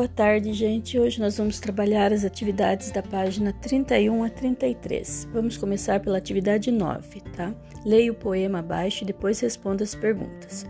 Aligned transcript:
boa 0.00 0.08
tarde, 0.08 0.54
gente. 0.54 0.98
Hoje 0.98 1.20
nós 1.20 1.36
vamos 1.36 1.60
trabalhar 1.60 2.10
as 2.10 2.24
atividades 2.24 2.90
da 2.90 3.02
página 3.02 3.52
31 3.52 4.24
a 4.24 4.30
33. 4.30 5.28
Vamos 5.30 5.58
começar 5.58 6.00
pela 6.00 6.16
atividade 6.16 6.70
9, 6.70 7.20
tá? 7.36 7.54
Leia 7.84 8.10
o 8.10 8.14
poema 8.14 8.60
abaixo 8.60 9.04
e 9.04 9.06
depois 9.06 9.38
responda 9.40 9.84
as 9.84 9.94
perguntas. 9.94 10.64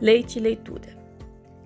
Leite 0.00 0.38
e 0.38 0.40
leitura. 0.40 0.96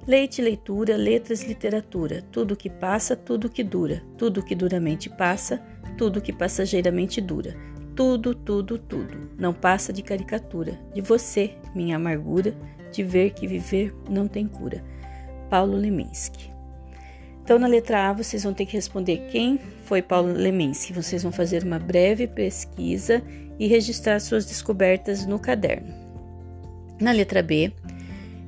Leite 0.07 0.41
leitura, 0.41 0.97
letras, 0.97 1.43
literatura. 1.43 2.23
Tudo 2.33 2.57
que 2.57 2.71
passa, 2.71 3.15
tudo 3.15 3.51
que 3.51 3.63
dura. 3.63 4.03
Tudo 4.17 4.43
que 4.43 4.55
duramente 4.55 5.11
passa, 5.11 5.63
tudo 5.99 6.23
que 6.23 6.33
passageiramente 6.33 7.21
dura. 7.21 7.55
Tudo, 7.95 8.35
tudo, 8.35 8.79
tudo. 8.79 9.33
Não 9.39 9.53
passa 9.53 9.93
de 9.93 10.03
caricatura. 10.03 10.81
De 10.95 11.03
você, 11.03 11.57
minha 11.75 11.97
amargura, 11.97 12.57
de 12.91 13.03
ver 13.03 13.35
que 13.35 13.47
viver 13.47 13.95
não 14.09 14.27
tem 14.27 14.49
cura. 14.49 14.83
Paulo 15.51 15.77
Leminski. 15.77 16.56
Então, 17.47 17.61
na 17.61 17.69
letra 17.69 18.09
A, 18.09 18.13
vocês 18.13 18.43
vão 18.43 18.53
ter 18.53 18.67
que 18.67 18.73
responder 18.73 19.29
quem 19.31 19.61
foi 19.85 20.03
Paulo 20.03 20.33
Leminski. 20.33 20.93
Vocês 20.93 21.23
vão 21.23 21.31
fazer 21.31 21.63
uma 21.63 21.79
breve 21.79 22.27
pesquisa 22.27 23.23
e 23.57 23.69
registrar 23.69 24.19
suas 24.19 24.47
descobertas 24.47 25.25
no 25.25 25.39
caderno. 25.39 25.95
Na 27.01 27.13
letra 27.13 27.45
B, 27.45 27.73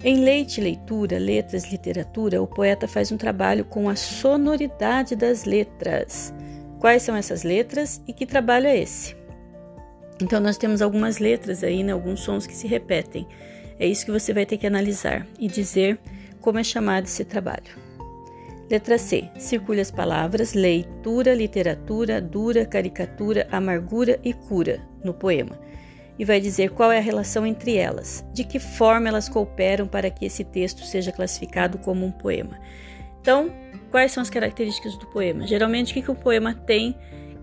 em 0.02 0.24
Leite 0.24 0.60
Leitura, 0.60 1.16
Letras, 1.16 1.70
Literatura, 1.70 2.42
o 2.42 2.46
poeta 2.48 2.88
faz 2.88 3.12
um 3.12 3.16
trabalho 3.16 3.64
com 3.64 3.88
a 3.88 3.94
sonoridade 3.94 5.14
das 5.14 5.44
letras. 5.44 6.34
Quais 6.80 7.04
são 7.04 7.14
essas 7.14 7.44
letras 7.44 8.02
e 8.04 8.12
que 8.12 8.26
trabalho 8.26 8.66
é 8.66 8.78
esse? 8.78 9.16
Então, 10.20 10.40
nós 10.40 10.58
temos 10.58 10.82
algumas 10.82 11.18
letras 11.18 11.62
aí, 11.62 11.84
né, 11.84 11.92
alguns 11.92 12.18
sons 12.18 12.48
que 12.48 12.56
se 12.56 12.66
repetem. 12.66 13.28
É 13.78 13.86
isso 13.86 14.04
que 14.04 14.10
você 14.10 14.32
vai 14.32 14.44
ter 14.44 14.58
que 14.58 14.66
analisar 14.66 15.24
e 15.38 15.46
dizer 15.46 16.00
como 16.40 16.58
é 16.58 16.64
chamado 16.64 17.04
esse 17.04 17.24
trabalho. 17.24 17.87
Letra 18.70 18.98
C. 18.98 19.30
Circule 19.38 19.80
as 19.80 19.90
palavras 19.90 20.52
leitura, 20.52 21.34
literatura, 21.34 22.20
dura, 22.20 22.66
caricatura, 22.66 23.48
amargura 23.50 24.20
e 24.22 24.34
cura 24.34 24.80
no 25.02 25.14
poema. 25.14 25.58
E 26.18 26.24
vai 26.24 26.40
dizer 26.40 26.70
qual 26.70 26.92
é 26.92 26.98
a 26.98 27.02
relação 27.02 27.46
entre 27.46 27.76
elas, 27.76 28.24
de 28.34 28.44
que 28.44 28.58
forma 28.58 29.08
elas 29.08 29.28
cooperam 29.28 29.86
para 29.86 30.10
que 30.10 30.26
esse 30.26 30.44
texto 30.44 30.84
seja 30.84 31.12
classificado 31.12 31.78
como 31.78 32.04
um 32.04 32.10
poema. 32.10 32.58
Então, 33.20 33.50
quais 33.90 34.12
são 34.12 34.22
as 34.22 34.28
características 34.28 34.96
do 34.98 35.06
poema? 35.06 35.46
Geralmente, 35.46 35.92
o 35.92 35.94
que, 35.94 36.02
que 36.02 36.10
o 36.10 36.14
poema 36.14 36.52
tem 36.52 36.94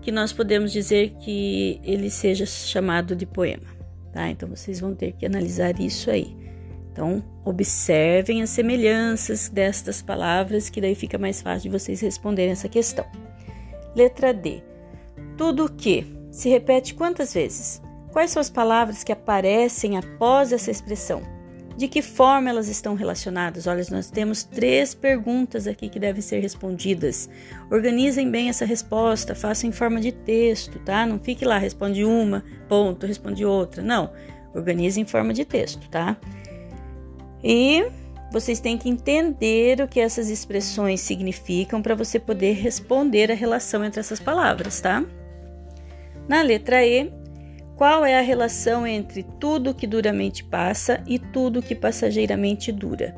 que 0.02 0.12
nós 0.12 0.32
podemos 0.32 0.70
dizer 0.70 1.14
que 1.18 1.80
ele 1.82 2.10
seja 2.10 2.46
chamado 2.46 3.16
de 3.16 3.26
poema? 3.26 3.66
Tá? 4.12 4.28
Então, 4.30 4.48
vocês 4.48 4.78
vão 4.78 4.94
ter 4.94 5.12
que 5.12 5.26
analisar 5.26 5.80
isso 5.80 6.10
aí. 6.10 6.45
Então, 6.96 7.22
observem 7.44 8.40
as 8.40 8.48
semelhanças 8.48 9.50
destas 9.50 10.00
palavras, 10.00 10.70
que 10.70 10.80
daí 10.80 10.94
fica 10.94 11.18
mais 11.18 11.42
fácil 11.42 11.70
de 11.70 11.78
vocês 11.78 12.00
responderem 12.00 12.52
essa 12.52 12.70
questão. 12.70 13.04
Letra 13.94 14.32
D. 14.32 14.62
Tudo 15.36 15.66
o 15.66 15.70
que 15.70 16.06
se 16.30 16.48
repete 16.48 16.94
quantas 16.94 17.34
vezes? 17.34 17.82
Quais 18.14 18.30
são 18.30 18.40
as 18.40 18.48
palavras 18.48 19.04
que 19.04 19.12
aparecem 19.12 19.98
após 19.98 20.54
essa 20.54 20.70
expressão? 20.70 21.20
De 21.76 21.86
que 21.86 22.00
forma 22.00 22.48
elas 22.48 22.66
estão 22.66 22.94
relacionadas? 22.94 23.66
Olha, 23.66 23.84
nós 23.90 24.10
temos 24.10 24.42
três 24.42 24.94
perguntas 24.94 25.66
aqui 25.66 25.90
que 25.90 26.00
devem 26.00 26.22
ser 26.22 26.40
respondidas. 26.40 27.28
Organizem 27.70 28.30
bem 28.30 28.48
essa 28.48 28.64
resposta, 28.64 29.34
façam 29.34 29.68
em 29.68 29.72
forma 29.72 30.00
de 30.00 30.12
texto, 30.12 30.78
tá? 30.78 31.04
Não 31.04 31.18
fique 31.18 31.44
lá, 31.44 31.58
responde 31.58 32.04
uma, 32.04 32.42
ponto, 32.70 33.04
responde 33.04 33.44
outra. 33.44 33.82
Não, 33.82 34.10
organize 34.54 34.98
em 34.98 35.04
forma 35.04 35.34
de 35.34 35.44
texto, 35.44 35.86
tá? 35.90 36.16
E 37.48 37.86
vocês 38.32 38.58
têm 38.58 38.76
que 38.76 38.88
entender 38.88 39.80
o 39.80 39.86
que 39.86 40.00
essas 40.00 40.28
expressões 40.28 41.00
significam 41.00 41.80
para 41.80 41.94
você 41.94 42.18
poder 42.18 42.54
responder 42.54 43.30
a 43.30 43.36
relação 43.36 43.84
entre 43.84 44.00
essas 44.00 44.18
palavras, 44.18 44.80
tá? 44.80 45.04
Na 46.26 46.42
letra 46.42 46.84
E, 46.84 47.12
qual 47.76 48.04
é 48.04 48.18
a 48.18 48.22
relação 48.22 48.84
entre 48.84 49.22
tudo 49.38 49.72
que 49.72 49.86
duramente 49.86 50.42
passa 50.42 51.04
e 51.06 51.20
tudo 51.20 51.62
que 51.62 51.76
passageiramente 51.76 52.72
dura? 52.72 53.14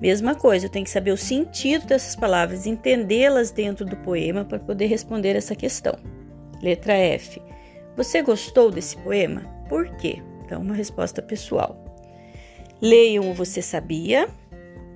Mesma 0.00 0.36
coisa, 0.36 0.66
eu 0.66 0.70
tenho 0.70 0.84
que 0.84 0.90
saber 0.92 1.10
o 1.10 1.16
sentido 1.16 1.84
dessas 1.84 2.14
palavras, 2.14 2.64
entendê-las 2.64 3.50
dentro 3.50 3.84
do 3.84 3.96
poema 3.96 4.44
para 4.44 4.60
poder 4.60 4.86
responder 4.86 5.34
essa 5.34 5.56
questão. 5.56 5.98
Letra 6.62 6.92
F. 6.92 7.42
Você 7.96 8.22
gostou 8.22 8.70
desse 8.70 8.96
poema? 8.98 9.42
Por 9.68 9.88
quê? 9.96 10.22
Então, 10.44 10.62
uma 10.62 10.74
resposta 10.74 11.20
pessoal. 11.20 11.87
Leiam 12.80 13.28
o 13.28 13.34
Você 13.34 13.60
Sabia, 13.60 14.28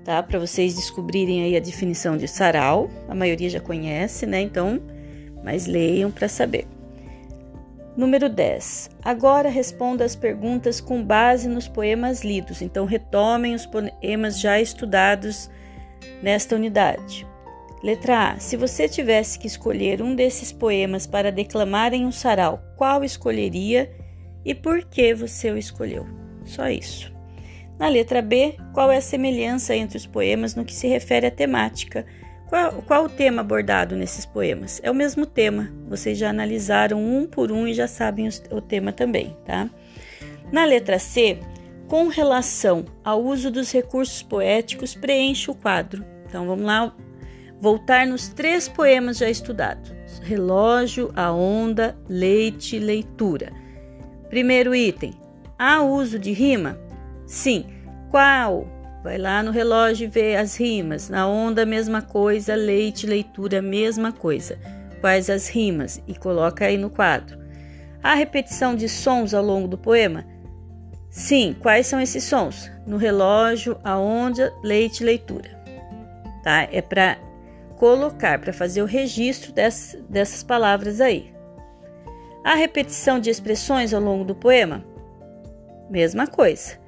tá? 0.05 0.23
Para 0.23 0.39
vocês 0.39 0.75
descobrirem 0.75 1.43
aí 1.43 1.57
a 1.57 1.61
definição 1.61 2.17
de 2.17 2.29
sarau. 2.29 2.89
A 3.09 3.15
maioria 3.15 3.51
já 3.51 3.61
conhece, 3.61 4.27
né? 4.27 4.41
Então, 4.41 4.81
mas 5.43 5.67
leiam 5.67 6.11
para 6.11 6.29
saber. 6.29 6.67
Número 7.97 8.29
10. 8.29 8.91
Agora 9.05 9.49
responda 9.51 10.05
as 10.05 10.17
perguntas 10.17 10.81
com 10.81 11.05
base 11.05 11.49
nos 11.49 11.69
poemas 11.69 12.23
lidos. 12.23 12.63
Então, 12.63 12.87
retomem 12.87 13.55
os 13.55 13.67
poemas 13.67 14.41
já 14.41 14.61
estudados 14.61 15.51
nesta 16.23 16.55
unidade. 16.55 17.27
Letra 17.83 18.31
A. 18.31 18.39
Se 18.39 18.57
você 18.57 18.89
tivesse 18.89 19.39
que 19.39 19.47
escolher 19.47 20.01
um 20.01 20.15
desses 20.15 20.53
poemas 20.53 21.07
para 21.07 21.33
declamar 21.33 21.93
em 21.93 22.07
um 22.07 22.13
sarau, 22.13 22.63
qual 22.77 23.03
escolheria 23.03 23.91
e 24.45 24.55
por 24.55 24.85
que 24.85 25.13
você 25.13 25.51
o 25.51 25.59
escolheu? 25.59 26.07
Só 26.45 26.69
isso. 26.69 27.13
Na 27.83 27.89
letra 27.89 28.23
B, 28.23 28.55
qual 28.73 28.93
é 28.93 28.99
a 28.99 29.01
semelhança 29.01 29.75
entre 29.75 29.97
os 29.97 30.07
poemas 30.07 30.55
no 30.55 30.65
que 30.65 30.73
se 30.73 30.87
refere 30.87 31.27
à 31.27 31.33
temática? 31.33 32.07
Qual, 32.49 32.81
qual 32.83 33.07
o 33.07 33.09
tema 33.09 33.41
abordado 33.41 33.97
nesses 33.97 34.25
poemas? 34.25 34.81
É 34.85 34.91
o 34.91 34.95
mesmo 34.95 35.27
tema, 35.27 35.69
vocês 35.89 36.17
já 36.17 36.31
analisaram 36.31 37.05
um 37.05 37.27
por 37.27 37.51
um 37.51 37.67
e 37.67 37.75
já 37.75 37.89
sabem 37.89 38.29
o, 38.29 38.57
o 38.57 38.61
tema 38.61 38.93
também, 38.93 39.37
tá? 39.45 39.69
Na 40.53 40.65
letra 40.65 40.97
C, 41.01 41.41
com 41.89 42.07
relação 42.07 42.85
ao 43.03 43.21
uso 43.21 43.51
dos 43.51 43.73
recursos 43.73 44.23
poéticos, 44.23 44.95
preenche 44.95 45.51
o 45.51 45.55
quadro. 45.55 46.05
Então 46.29 46.47
vamos 46.47 46.65
lá 46.65 46.95
voltar 47.61 48.07
nos 48.07 48.29
três 48.29 48.69
poemas 48.69 49.19
já 49.19 49.29
estudados: 49.29 49.93
relógio, 50.23 51.11
a 51.17 51.33
onda, 51.33 51.99
leite, 52.09 52.79
leitura. 52.79 53.53
Primeiro 54.31 54.73
item: 54.73 55.15
há 55.59 55.83
uso 55.83 56.17
de 56.17 56.31
rima? 56.31 56.79
Sim. 57.27 57.72
Qual? 58.13 58.67
Vai 59.03 59.17
lá 59.17 59.43
no 59.43 59.51
relógio 59.51 60.05
e 60.05 60.07
vê 60.07 60.37
as 60.37 60.55
rimas. 60.55 61.09
Na 61.09 61.27
onda, 61.27 61.65
mesma 61.65 62.03
coisa. 62.03 62.55
Leite, 62.55 63.07
leitura, 63.07 63.63
mesma 63.63 64.13
coisa. 64.13 64.59
Quais 65.01 65.31
as 65.31 65.49
rimas? 65.49 65.99
E 66.07 66.15
coloca 66.15 66.67
aí 66.67 66.77
no 66.77 66.91
quadro. 66.91 67.39
Há 68.03 68.13
repetição 68.13 68.77
de 68.77 68.87
sons 68.87 69.33
ao 69.33 69.43
longo 69.43 69.67
do 69.67 69.79
poema? 69.79 70.27
Sim. 71.09 71.57
Quais 71.59 71.87
são 71.87 71.99
esses 71.99 72.23
sons? 72.25 72.71
No 72.87 72.99
relógio, 72.99 73.79
a 73.83 73.99
onda, 73.99 74.53
leite, 74.63 75.03
leitura. 75.03 75.49
Tá? 76.45 76.69
É 76.71 76.83
para 76.83 77.17
colocar, 77.79 78.39
para 78.41 78.53
fazer 78.53 78.83
o 78.83 78.87
registro 78.87 79.55
dessas, 79.55 79.99
dessas 80.03 80.43
palavras 80.43 81.01
aí. 81.01 81.33
Há 82.45 82.57
repetição 82.57 83.19
de 83.19 83.31
expressões 83.31 83.95
ao 83.95 84.03
longo 84.03 84.23
do 84.23 84.35
poema? 84.35 84.85
Mesma 85.89 86.27
coisa 86.27 86.82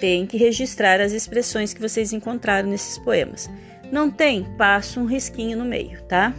tem 0.00 0.26
que 0.26 0.38
registrar 0.38 1.00
as 1.00 1.12
expressões 1.12 1.74
que 1.74 1.80
vocês 1.80 2.12
encontraram 2.12 2.68
nesses 2.68 2.98
poemas. 2.98 3.48
Não 3.92 4.10
tem? 4.10 4.44
Passo 4.56 5.00
um 5.00 5.04
risquinho 5.04 5.58
no 5.58 5.64
meio, 5.64 6.02
tá? 6.04 6.34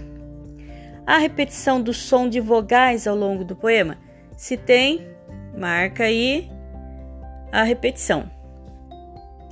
A 1.06 1.18
repetição 1.18 1.82
do 1.82 1.94
som 1.94 2.28
de 2.28 2.40
vogais 2.40 3.08
ao 3.08 3.16
longo 3.16 3.44
do 3.44 3.56
poema? 3.56 3.98
Se 4.36 4.58
tem, 4.58 5.08
marca 5.58 6.06
aí 6.06 6.50
a 7.52 7.64
repetição. 7.64 8.30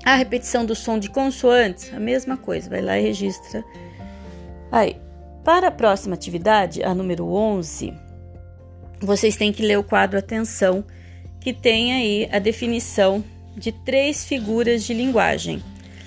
A 0.05 0.15
repetição 0.15 0.65
do 0.65 0.73
som 0.73 0.97
de 0.97 1.09
consoantes, 1.09 1.93
a 1.93 1.99
mesma 1.99 2.37
coisa, 2.37 2.69
vai 2.69 2.81
lá 2.81 2.97
e 2.97 3.03
registra. 3.03 3.63
Aí, 4.71 4.95
para 5.43 5.67
a 5.67 5.71
próxima 5.71 6.15
atividade, 6.15 6.81
a 6.81 6.95
número 6.95 7.27
11, 7.27 7.93
vocês 9.01 9.35
têm 9.35 9.51
que 9.51 9.61
ler 9.61 9.77
o 9.77 9.83
quadro 9.83 10.17
Atenção, 10.17 10.85
que 11.39 11.53
tem 11.53 11.93
aí 11.93 12.29
a 12.31 12.39
definição 12.39 13.23
de 13.59 13.71
três 13.71 14.25
figuras 14.25 14.83
de 14.83 14.93
linguagem. 14.93 15.61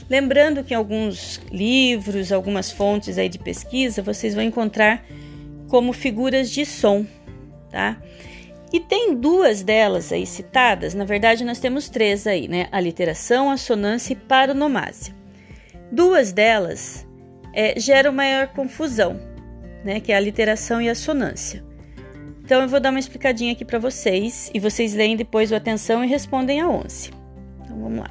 Lembrando 0.08 0.64
que 0.64 0.74
em 0.74 0.76
alguns 0.76 1.40
livros, 1.50 2.32
algumas 2.32 2.72
fontes 2.72 3.18
aí 3.18 3.28
de 3.28 3.38
pesquisa, 3.38 4.02
vocês 4.02 4.34
vão 4.34 4.42
encontrar 4.42 5.04
como 5.68 5.92
figuras 5.92 6.50
de 6.50 6.66
som, 6.66 7.06
tá? 7.70 7.96
E 8.72 8.80
tem 8.80 9.14
duas 9.14 9.62
delas 9.62 10.12
aí 10.12 10.26
citadas, 10.26 10.94
na 10.94 11.04
verdade 11.04 11.44
nós 11.44 11.60
temos 11.60 11.88
três 11.88 12.26
aí, 12.26 12.48
né? 12.48 12.68
A 12.72 12.80
literação, 12.80 13.50
a 13.50 13.56
sonância 13.56 14.14
e 14.14 14.16
paronomásia. 14.16 15.14
Duas 15.90 16.32
delas 16.32 17.06
é, 17.52 17.78
geram 17.78 18.12
maior 18.12 18.48
confusão, 18.48 19.20
né? 19.84 20.00
Que 20.00 20.12
é 20.12 20.16
a 20.16 20.20
literação 20.20 20.80
e 20.80 20.88
a 20.88 20.94
sonância. 20.94 21.64
Então 22.44 22.60
eu 22.60 22.68
vou 22.68 22.80
dar 22.80 22.90
uma 22.90 22.98
explicadinha 22.98 23.52
aqui 23.52 23.64
para 23.64 23.78
vocês 23.78 24.50
e 24.52 24.58
vocês 24.58 24.94
leem 24.94 25.16
depois 25.16 25.52
o 25.52 25.54
atenção 25.54 26.04
e 26.04 26.08
respondem 26.08 26.60
a 26.60 26.68
11. 26.68 27.21
Então 27.72 27.80
vamos 27.80 28.00
lá. 28.00 28.10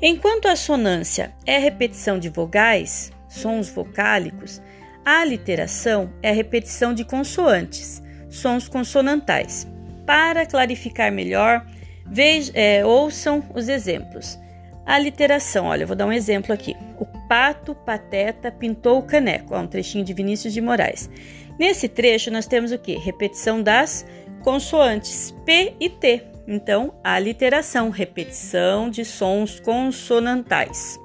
Enquanto 0.00 0.46
a 0.46 0.56
sonância 0.56 1.32
é 1.44 1.58
repetição 1.58 2.18
de 2.18 2.28
vogais, 2.28 3.12
sons 3.28 3.68
vocálicos, 3.68 4.62
a 5.04 5.20
aliteração 5.20 6.12
é 6.22 6.32
repetição 6.32 6.94
de 6.94 7.04
consoantes, 7.04 8.02
sons 8.30 8.68
consonantais. 8.68 9.66
Para 10.06 10.46
clarificar 10.46 11.12
melhor, 11.12 11.66
veja, 12.06 12.52
é, 12.54 12.84
ouçam 12.84 13.44
os 13.54 13.68
exemplos. 13.68 14.38
A 14.86 14.94
aliteração, 14.94 15.66
olha, 15.66 15.86
vou 15.86 15.96
dar 15.96 16.06
um 16.06 16.12
exemplo 16.12 16.52
aqui. 16.52 16.74
O 16.98 17.04
pato 17.28 17.74
pateta 17.74 18.50
pintou 18.50 18.98
o 18.98 19.02
caneco, 19.02 19.54
ó, 19.54 19.60
um 19.60 19.66
trechinho 19.66 20.04
de 20.04 20.14
Vinícius 20.14 20.54
de 20.54 20.60
Moraes. 20.60 21.10
Nesse 21.58 21.88
trecho 21.88 22.30
nós 22.30 22.46
temos 22.46 22.72
o 22.72 22.78
que? 22.78 22.96
Repetição 22.96 23.62
das 23.62 24.06
consoantes 24.42 25.34
P 25.44 25.74
e 25.78 25.90
T. 25.90 26.37
Então, 26.50 26.94
a 27.04 27.12
aliteração, 27.12 27.90
repetição 27.90 28.88
de 28.88 29.04
sons 29.04 29.60
consonantais. 29.60 30.98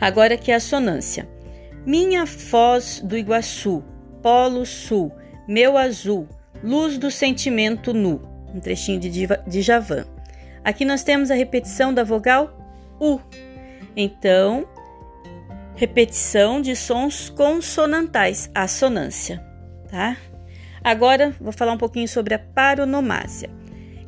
Agora 0.00 0.34
aqui 0.34 0.50
a 0.50 0.56
assonância. 0.56 1.28
Minha 1.86 2.26
Foz 2.26 3.00
do 3.00 3.16
Iguaçu, 3.16 3.84
Polo 4.20 4.66
Sul, 4.66 5.12
meu 5.46 5.78
azul, 5.78 6.28
luz 6.64 6.98
do 6.98 7.12
sentimento 7.12 7.94
nu. 7.94 8.20
Um 8.52 8.58
trechinho 8.58 8.98
de, 8.98 9.10
de 9.46 9.62
Javan. 9.62 10.04
Aqui 10.64 10.84
nós 10.84 11.04
temos 11.04 11.30
a 11.30 11.34
repetição 11.36 11.94
da 11.94 12.02
vogal 12.02 12.58
U. 13.00 13.20
Então, 13.96 14.66
repetição 15.76 16.60
de 16.60 16.74
sons 16.74 17.30
consonantais, 17.30 18.50
assonância, 18.52 19.40
tá? 19.88 20.16
Agora 20.82 21.32
vou 21.40 21.52
falar 21.52 21.72
um 21.72 21.78
pouquinho 21.78 22.08
sobre 22.08 22.34
a 22.34 22.38
paronomásia, 22.38 23.48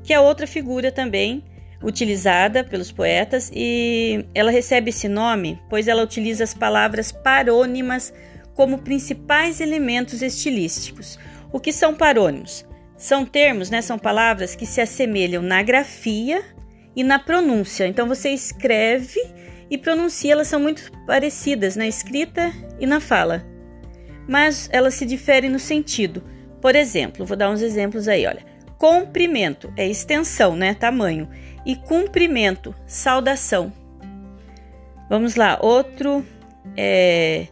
que 0.09 0.15
é 0.15 0.19
outra 0.19 0.47
figura 0.47 0.91
também 0.91 1.45
utilizada 1.83 2.65
pelos 2.65 2.91
poetas 2.91 3.51
e 3.55 4.25
ela 4.35 4.51
recebe 4.51 4.89
esse 4.89 5.07
nome 5.07 5.61
pois 5.69 5.87
ela 5.87 6.03
utiliza 6.03 6.45
as 6.45 6.55
palavras 6.55 7.13
parônimas 7.13 8.11
como 8.55 8.79
principais 8.79 9.61
elementos 9.61 10.23
estilísticos. 10.23 11.19
O 11.53 11.61
que 11.61 11.75
são 11.75 11.95
parônimos? 11.95 12.65
São 12.97 13.27
termos, 13.27 13.69
né, 13.69 13.83
são 13.83 13.99
palavras 13.99 14.55
que 14.55 14.65
se 14.65 14.81
assemelham 14.81 15.43
na 15.43 15.63
grafia 15.63 16.43
e 16.97 17.05
na 17.05 17.19
pronúncia. 17.19 17.87
Então 17.87 18.09
você 18.09 18.31
escreve 18.31 19.21
e 19.71 19.77
pronuncia, 19.77 20.33
elas 20.33 20.49
são 20.49 20.59
muito 20.59 20.91
parecidas 21.07 21.77
na 21.77 21.87
escrita 21.87 22.51
e 22.81 22.87
na 22.87 22.99
fala, 22.99 23.47
mas 24.27 24.71
elas 24.73 24.95
se 24.95 25.05
diferem 25.05 25.51
no 25.51 25.59
sentido. 25.59 26.25
Por 26.63 26.75
exemplo, 26.75 27.27
vou 27.27 27.37
dar 27.37 27.51
uns 27.51 27.61
exemplos 27.61 28.09
aí, 28.09 28.27
olha. 28.27 28.58
Comprimento 28.79 29.73
é 29.77 29.87
extensão, 29.87 30.55
né, 30.55 30.73
tamanho, 30.73 31.29
e 31.67 31.75
cumprimento, 31.75 32.73
saudação. 32.87 33.73
Vamos 35.11 35.35
lá, 35.35 35.59
outro 35.61 36.25
é, 36.77 37.49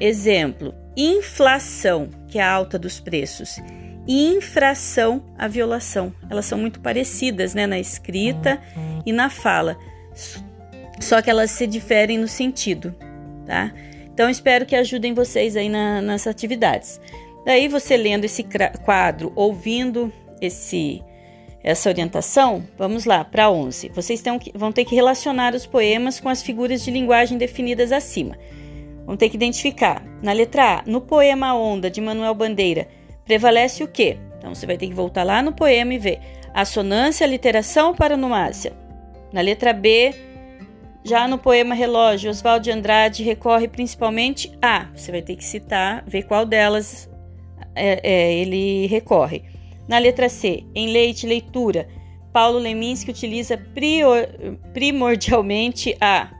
exemplo: 0.00 0.72
inflação, 0.96 2.08
que 2.28 2.38
é 2.38 2.42
a 2.42 2.50
alta 2.50 2.78
dos 2.78 3.00
preços, 3.00 3.60
e 4.06 4.28
infração, 4.28 5.24
a 5.36 5.48
violação. 5.48 6.14
Elas 6.30 6.46
são 6.46 6.58
muito 6.58 6.80
parecidas 6.80 7.54
né, 7.54 7.66
na 7.66 7.80
escrita 7.80 8.60
e 9.04 9.12
na 9.12 9.28
fala, 9.28 9.76
só 11.00 11.20
que 11.20 11.28
elas 11.28 11.50
se 11.50 11.66
diferem 11.66 12.18
no 12.18 12.28
sentido, 12.28 12.94
tá? 13.46 13.72
Então 14.14 14.30
espero 14.30 14.64
que 14.64 14.76
ajudem 14.76 15.12
vocês 15.12 15.56
aí 15.56 15.68
na, 15.68 16.00
nas 16.00 16.26
atividades. 16.26 17.00
Daí 17.44 17.66
você 17.66 17.96
lendo 17.96 18.24
esse 18.24 18.46
quadro, 18.84 19.32
ouvindo 19.34 20.12
esse 20.46 21.02
essa 21.64 21.88
orientação, 21.88 22.66
vamos 22.76 23.04
lá, 23.04 23.24
para 23.24 23.48
11. 23.48 23.90
Vocês 23.90 24.20
vão 24.52 24.72
ter 24.72 24.84
que 24.84 24.96
relacionar 24.96 25.54
os 25.54 25.64
poemas 25.64 26.18
com 26.18 26.28
as 26.28 26.42
figuras 26.42 26.82
de 26.84 26.90
linguagem 26.90 27.38
definidas 27.38 27.92
acima. 27.92 28.36
Vão 29.06 29.16
ter 29.16 29.28
que 29.28 29.36
identificar. 29.36 30.04
Na 30.20 30.32
letra 30.32 30.78
A, 30.78 30.82
no 30.84 31.00
poema 31.00 31.54
Onda, 31.54 31.88
de 31.88 32.00
Manuel 32.00 32.34
Bandeira, 32.34 32.88
prevalece 33.24 33.84
o 33.84 33.88
quê? 33.88 34.18
Então 34.38 34.52
você 34.54 34.66
vai 34.66 34.76
ter 34.76 34.88
que 34.88 34.94
voltar 34.94 35.22
lá 35.22 35.40
no 35.40 35.52
poema 35.52 35.94
e 35.94 35.98
ver 35.98 36.20
assonância, 36.52 37.26
literação 37.26 37.88
ou 37.88 37.94
paronomásia. 37.94 38.72
Na 39.32 39.40
letra 39.40 39.72
B, 39.72 40.12
já 41.04 41.26
no 41.26 41.38
poema 41.38 41.74
Relógio, 41.74 42.30
Oswald 42.30 42.64
de 42.64 42.70
Andrade 42.70 43.22
recorre 43.22 43.68
principalmente 43.68 44.52
a. 44.60 44.88
Você 44.94 45.12
vai 45.12 45.22
ter 45.22 45.36
que 45.36 45.44
citar, 45.44 46.04
ver 46.06 46.24
qual 46.24 46.44
delas 46.44 47.08
é, 47.74 48.00
é, 48.02 48.34
ele 48.34 48.86
recorre. 48.86 49.51
Na 49.92 49.98
letra 49.98 50.26
C, 50.30 50.64
em 50.74 50.90
leite 50.90 51.26
leitura, 51.26 51.86
Paulo 52.32 52.58
Leminski 52.58 53.10
utiliza 53.10 53.58
prior, 53.58 54.26
primordialmente 54.72 55.94
a 56.00 56.30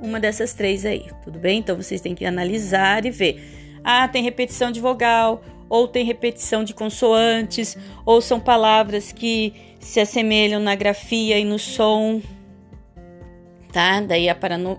uma 0.00 0.20
dessas 0.20 0.54
três 0.54 0.86
aí, 0.86 1.06
tudo 1.24 1.40
bem? 1.40 1.58
Então 1.58 1.74
vocês 1.74 2.00
têm 2.00 2.14
que 2.14 2.24
analisar 2.24 3.04
e 3.04 3.10
ver. 3.10 3.80
Ah, 3.82 4.06
tem 4.06 4.22
repetição 4.22 4.70
de 4.70 4.80
vogal, 4.80 5.42
ou 5.68 5.88
tem 5.88 6.04
repetição 6.04 6.62
de 6.62 6.72
consoantes, 6.72 7.76
ou 8.06 8.20
são 8.20 8.38
palavras 8.38 9.10
que 9.10 9.52
se 9.80 9.98
assemelham 9.98 10.60
na 10.60 10.76
grafia 10.76 11.36
e 11.36 11.44
no 11.44 11.58
som, 11.58 12.22
tá? 13.72 14.00
Daí 14.02 14.28
a 14.28 14.36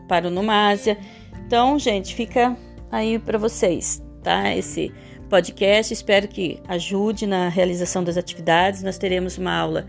paronomásia. 0.07 0.97
Então, 1.45 1.77
gente, 1.77 2.15
fica 2.15 2.55
aí 2.89 3.19
para 3.19 3.37
vocês, 3.37 4.01
tá? 4.23 4.55
Esse 4.55 4.89
podcast. 5.29 5.93
Espero 5.93 6.27
que 6.27 6.59
ajude 6.67 7.25
na 7.27 7.47
realização 7.47 8.03
das 8.03 8.17
atividades. 8.17 8.83
Nós 8.83 8.97
teremos 8.97 9.37
uma 9.37 9.55
aula 9.55 9.87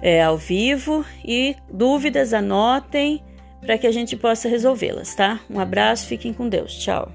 é, 0.00 0.22
ao 0.22 0.36
vivo 0.36 1.04
e 1.24 1.56
dúvidas 1.72 2.32
anotem 2.32 3.24
para 3.60 3.76
que 3.76 3.86
a 3.86 3.92
gente 3.92 4.16
possa 4.16 4.48
resolvê-las, 4.48 5.14
tá? 5.14 5.40
Um 5.50 5.58
abraço, 5.58 6.06
fiquem 6.06 6.32
com 6.32 6.48
Deus. 6.48 6.78
Tchau. 6.78 7.10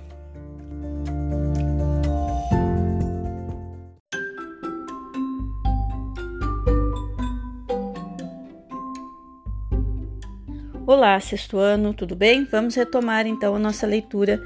Olá, 10.86 11.18
sexto 11.20 11.58
ano, 11.58 11.94
tudo 11.94 12.14
bem? 12.14 12.44
Vamos 12.44 12.76
retomar 12.76 13.26
então 13.26 13.56
a 13.56 13.60
nossa 13.60 13.88
leitura 13.88 14.42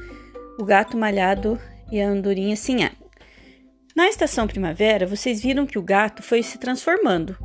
O 0.59 0.63
Gato 0.63 0.95
Malhado 0.95 1.59
e 1.91 2.01
a 2.01 2.07
andorinha 2.07 2.55
sinhá. 2.55 2.91
Na 3.95 4.07
estação 4.07 4.45
primavera, 4.45 5.07
vocês 5.07 5.41
viram 5.41 5.65
que 5.65 5.79
o 5.79 5.81
gato 5.81 6.21
foi 6.21 6.43
se 6.43 6.59
transformando. 6.59 7.35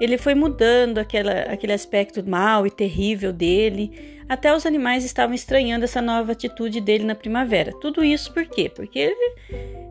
Ele 0.00 0.16
foi 0.16 0.34
mudando 0.34 0.96
aquela, 0.96 1.42
aquele 1.42 1.74
aspecto 1.74 2.26
mau 2.26 2.66
e 2.66 2.70
terrível 2.70 3.34
dele. 3.34 4.22
Até 4.26 4.54
os 4.54 4.64
animais 4.64 5.04
estavam 5.04 5.34
estranhando 5.34 5.84
essa 5.84 6.00
nova 6.00 6.32
atitude 6.32 6.80
dele 6.80 7.04
na 7.04 7.14
primavera. 7.14 7.72
Tudo 7.80 8.02
isso 8.02 8.32
por 8.32 8.46
quê? 8.46 8.70
Porque 8.74 8.98
ele 8.98 9.34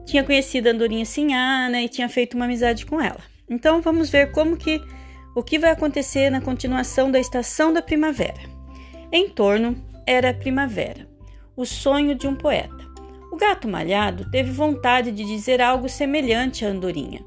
tinha 0.05 0.23
conhecido 0.23 0.67
a 0.67 0.71
andorinha 0.71 1.05
sinhá 1.05 1.69
né, 1.69 1.83
e 1.83 1.89
tinha 1.89 2.09
feito 2.09 2.33
uma 2.33 2.45
amizade 2.45 2.87
com 2.87 2.99
ela. 2.99 3.21
Então 3.47 3.79
vamos 3.81 4.09
ver 4.09 4.31
como 4.31 4.57
que 4.57 4.81
o 5.35 5.43
que 5.43 5.59
vai 5.59 5.69
acontecer 5.69 6.31
na 6.31 6.41
continuação 6.41 7.11
da 7.11 7.19
estação 7.19 7.71
da 7.71 7.81
primavera. 7.81 8.41
Em 9.11 9.29
torno 9.29 9.75
era 10.07 10.31
a 10.31 10.33
primavera, 10.33 11.07
o 11.55 11.65
sonho 11.65 12.15
de 12.15 12.27
um 12.27 12.35
poeta. 12.35 12.78
O 13.31 13.37
gato 13.37 13.67
malhado 13.67 14.29
teve 14.31 14.51
vontade 14.51 15.11
de 15.11 15.23
dizer 15.23 15.61
algo 15.61 15.87
semelhante 15.87 16.65
à 16.65 16.69
andorinha. 16.69 17.23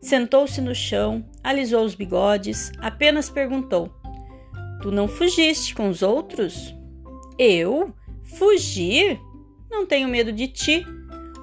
Sentou-se 0.00 0.60
no 0.60 0.74
chão, 0.74 1.24
alisou 1.42 1.84
os 1.84 1.94
bigodes, 1.94 2.72
apenas 2.78 3.30
perguntou: 3.30 3.90
Tu 4.82 4.90
não 4.90 5.08
fugiste 5.08 5.74
com 5.74 5.88
os 5.88 6.02
outros? 6.02 6.74
Eu? 7.38 7.94
Fugir? 8.22 9.18
Não 9.70 9.86
tenho 9.86 10.08
medo 10.08 10.32
de 10.32 10.48
ti. 10.48 10.86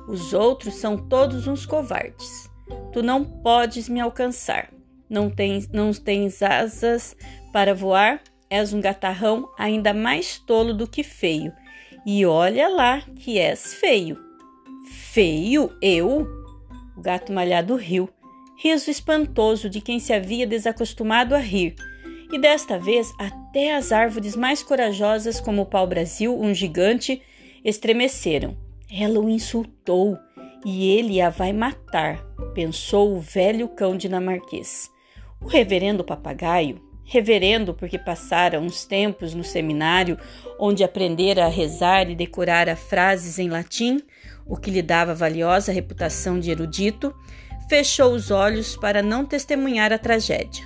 Os 0.08 0.34
outros 0.34 0.76
são 0.76 0.98
todos 0.98 1.48
uns 1.48 1.66
covardes. 1.66 2.50
Tu 2.92 3.02
não 3.02 3.24
podes 3.24 3.88
me 3.88 4.00
alcançar. 4.00 4.70
Não 5.10 5.30
tens, 5.30 5.68
não 5.70 5.92
tens 5.92 6.42
asas 6.42 7.16
para 7.52 7.74
voar. 7.74 8.22
És 8.50 8.74
um 8.74 8.82
gatarrão 8.82 9.50
ainda 9.58 9.94
mais 9.94 10.38
tolo 10.38 10.74
do 10.74 10.86
que 10.86 11.04
feio 11.04 11.54
e 12.06 12.26
olha 12.26 12.68
lá 12.68 13.02
que 13.18 13.38
és 13.38 13.74
feio. 13.74 14.18
Feio? 15.12 15.72
Eu? 15.82 16.28
O 16.98 17.02
gato 17.02 17.32
malhado 17.32 17.76
riu, 17.76 18.10
riso 18.58 18.90
espantoso 18.90 19.70
de 19.70 19.82
quem 19.82 20.00
se 20.00 20.14
havia 20.14 20.48
desacostumado 20.48 21.36
a 21.36 21.40
rir. 21.40 21.76
E 22.32 22.40
desta 22.40 22.80
vez 22.80 23.12
até 23.20 23.76
as 23.76 23.92
árvores 23.92 24.36
mais 24.36 24.64
corajosas, 24.64 25.40
como 25.42 25.64
o 25.64 25.66
pau-brasil, 25.66 26.40
um 26.40 26.54
gigante, 26.54 27.22
estremeceram. 27.64 28.58
Ela 28.90 29.20
o 29.20 29.30
insultou 29.30 30.18
e 30.66 30.90
ele 30.90 31.22
a 31.22 31.30
vai 31.30 31.54
matar, 31.54 32.24
pensou 32.54 33.16
o 33.16 33.20
velho 33.20 33.68
cão 33.68 33.98
dinamarquês. 33.98 34.90
O 35.42 35.48
reverendo 35.48 36.04
papagaio 36.04 36.91
reverendo 37.12 37.74
porque 37.74 38.00
passara 38.00 38.58
uns 38.58 38.86
tempos 38.86 39.34
no 39.34 39.44
seminário, 39.44 40.18
onde 40.58 40.82
aprendera 40.82 41.46
a 41.46 41.50
rezar 41.50 42.10
e 42.10 42.16
decorara 42.16 42.74
frases 42.74 43.38
em 43.38 43.50
latim, 43.50 44.02
o 44.46 44.56
que 44.56 44.72
lhe 44.72 44.82
dava 44.82 45.14
valiosa 45.14 45.74
reputação 45.74 46.40
de 46.40 46.52
erudito, 46.52 47.14
fechou 47.68 48.14
os 48.14 48.32
olhos 48.32 48.78
para 48.78 49.04
não 49.04 49.26
testemunhar 49.26 49.92
a 49.92 49.98
tragédia. 49.98 50.64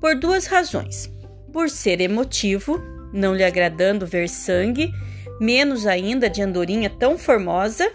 Por 0.00 0.16
duas 0.16 0.46
razões: 0.46 1.08
por 1.52 1.70
ser 1.70 2.00
emotivo, 2.00 2.82
não 3.12 3.32
lhe 3.32 3.44
agradando 3.44 4.04
ver 4.04 4.28
sangue, 4.28 4.92
menos 5.40 5.86
ainda 5.86 6.28
de 6.28 6.42
andorinha 6.42 6.90
tão 6.90 7.16
formosa 7.16 7.88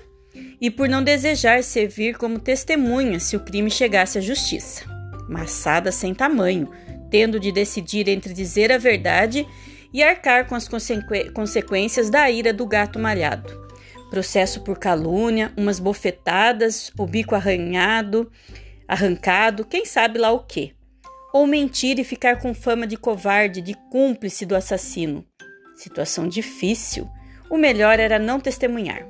e 0.61 0.71
por 0.71 0.87
não 0.87 1.03
desejar 1.03 1.61
servir 1.63 2.17
como 2.17 2.39
testemunha 2.39 3.19
se 3.19 3.35
o 3.35 3.41
crime 3.41 3.69
chegasse 3.69 4.19
à 4.19 4.21
justiça. 4.21 4.85
Maçada 5.27 5.91
sem 5.91 6.13
tamanho, 6.13 6.69
tendo 7.13 7.39
de 7.39 7.51
decidir 7.51 8.09
entre 8.09 8.33
dizer 8.33 8.71
a 8.71 8.79
verdade 8.79 9.47
e 9.93 10.01
arcar 10.01 10.47
com 10.47 10.55
as 10.55 10.67
consequências 10.67 12.09
da 12.09 12.27
ira 12.31 12.51
do 12.51 12.65
gato 12.65 12.97
malhado. 12.97 13.53
Processo 14.09 14.61
por 14.61 14.79
calúnia, 14.79 15.53
umas 15.55 15.79
bofetadas, 15.79 16.91
o 16.97 17.05
bico 17.05 17.35
arranhado, 17.35 18.31
arrancado, 18.87 19.63
quem 19.63 19.85
sabe 19.85 20.17
lá 20.17 20.31
o 20.31 20.39
quê. 20.39 20.73
Ou 21.31 21.45
mentir 21.45 21.99
e 21.99 22.03
ficar 22.03 22.39
com 22.39 22.51
fama 22.51 22.87
de 22.87 22.97
covarde, 22.97 23.61
de 23.61 23.75
cúmplice 23.91 24.43
do 24.43 24.55
assassino. 24.55 25.23
Situação 25.75 26.27
difícil. 26.27 27.07
O 27.47 27.59
melhor 27.59 27.99
era 27.99 28.17
não 28.17 28.39
testemunhar. 28.39 29.07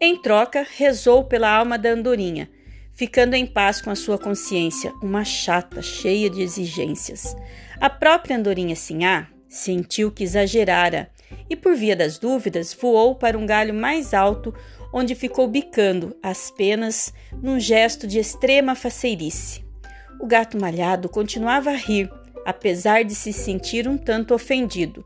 Em 0.00 0.22
troca, 0.22 0.66
rezou 0.78 1.24
pela 1.24 1.50
alma 1.50 1.76
da 1.76 1.90
andorinha, 1.90 2.48
ficando 2.98 3.34
em 3.34 3.46
paz 3.46 3.80
com 3.80 3.90
a 3.90 3.94
sua 3.94 4.18
consciência, 4.18 4.92
uma 5.00 5.24
chata 5.24 5.80
cheia 5.80 6.28
de 6.28 6.42
exigências. 6.42 7.36
A 7.80 7.88
própria 7.88 8.36
andorinha 8.36 8.74
Sinhá 8.74 9.28
sentiu 9.48 10.10
que 10.10 10.24
exagerara 10.24 11.08
e, 11.48 11.54
por 11.54 11.76
via 11.76 11.94
das 11.94 12.18
dúvidas, 12.18 12.74
voou 12.74 13.14
para 13.14 13.38
um 13.38 13.46
galho 13.46 13.72
mais 13.72 14.12
alto, 14.12 14.52
onde 14.92 15.14
ficou 15.14 15.46
bicando 15.46 16.16
as 16.20 16.50
penas 16.50 17.14
num 17.40 17.60
gesto 17.60 18.04
de 18.04 18.18
extrema 18.18 18.74
faceirice. 18.74 19.64
O 20.20 20.26
gato 20.26 20.60
malhado 20.60 21.08
continuava 21.08 21.70
a 21.70 21.76
rir, 21.76 22.10
apesar 22.44 23.04
de 23.04 23.14
se 23.14 23.32
sentir 23.32 23.86
um 23.86 23.96
tanto 23.96 24.34
ofendido. 24.34 25.04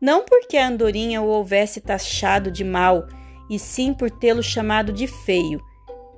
Não 0.00 0.24
porque 0.24 0.56
a 0.56 0.68
andorinha 0.68 1.20
o 1.20 1.26
houvesse 1.26 1.80
taxado 1.80 2.52
de 2.52 2.62
mal 2.62 3.04
e 3.50 3.58
sim 3.58 3.92
por 3.92 4.12
tê-lo 4.12 4.44
chamado 4.44 4.92
de 4.92 5.08
feio. 5.08 5.60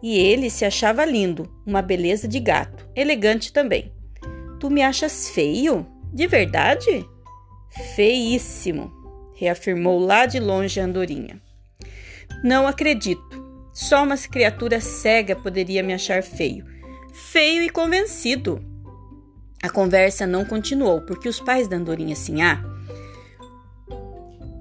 E 0.03 0.19
ele 0.19 0.51
se 0.51 0.65
achava 0.65 1.05
lindo, 1.05 1.51
uma 1.67 1.81
beleza 1.81 2.29
de 2.29 2.39
gato, 2.39 2.89
elegante 2.95 3.53
também. 3.53 3.93
Tu 4.61 4.71
me 4.71 4.83
achas 4.83 5.31
feio? 5.31 5.87
De 6.13 6.27
verdade? 6.27 7.07
Feíssimo, 7.95 8.93
reafirmou 9.35 9.99
lá 9.99 10.27
de 10.27 10.39
longe 10.39 10.79
a 10.79 10.85
andorinha. 10.85 11.41
Não 12.43 12.67
acredito. 12.67 13.43
Só 13.73 14.05
uma 14.05 14.17
criatura 14.17 14.81
cega 14.81 15.35
poderia 15.35 15.83
me 15.83 15.93
achar 15.93 16.23
feio. 16.23 16.65
Feio 17.13 17.63
e 17.63 17.71
convencido. 17.71 18.65
A 19.63 19.71
conversa 19.71 20.27
não 20.27 20.45
continuou, 20.45 21.01
porque 21.01 21.29
os 21.29 21.41
pais 21.41 21.67
da 21.67 21.77
andorinha 21.77 22.15
Sinhá 22.15 22.74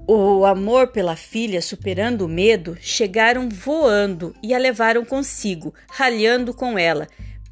o 0.06 0.44
amor 0.44 0.88
pela 0.88 1.16
filha, 1.16 1.62
superando 1.62 2.22
o 2.22 2.28
medo, 2.28 2.76
chegaram 2.80 3.48
voando 3.48 4.34
e 4.42 4.54
a 4.54 4.58
levaram 4.58 5.04
consigo, 5.04 5.74
ralhando 5.90 6.52
com 6.52 6.78
ela, 6.78 7.08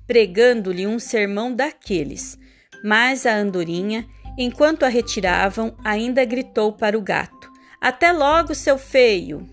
pregando-lhe 0.07 0.87
um 0.87 0.99
sermão 0.99 1.55
daqueles. 1.55 2.39
Mas 2.85 3.25
a 3.25 3.35
andorinha, 3.35 4.07
enquanto 4.37 4.83
a 4.83 4.89
retiravam, 4.89 5.75
ainda 5.83 6.25
gritou 6.25 6.73
para 6.73 6.99
o 6.99 7.01
gato: 7.01 7.51
Até 7.81 8.13
logo, 8.13 8.55
seu 8.55 8.77
feio! 8.77 9.49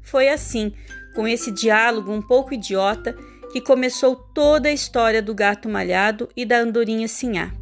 Foi 0.00 0.28
assim, 0.28 0.72
com 1.14 1.26
esse 1.26 1.50
diálogo 1.50 2.12
um 2.12 2.22
pouco 2.22 2.54
idiota, 2.54 3.16
que 3.52 3.60
começou 3.60 4.14
toda 4.14 4.68
a 4.68 4.72
história 4.72 5.22
do 5.22 5.34
gato 5.34 5.68
malhado 5.68 6.28
e 6.36 6.44
da 6.44 6.58
andorinha 6.58 7.08
sinhá. 7.08 7.52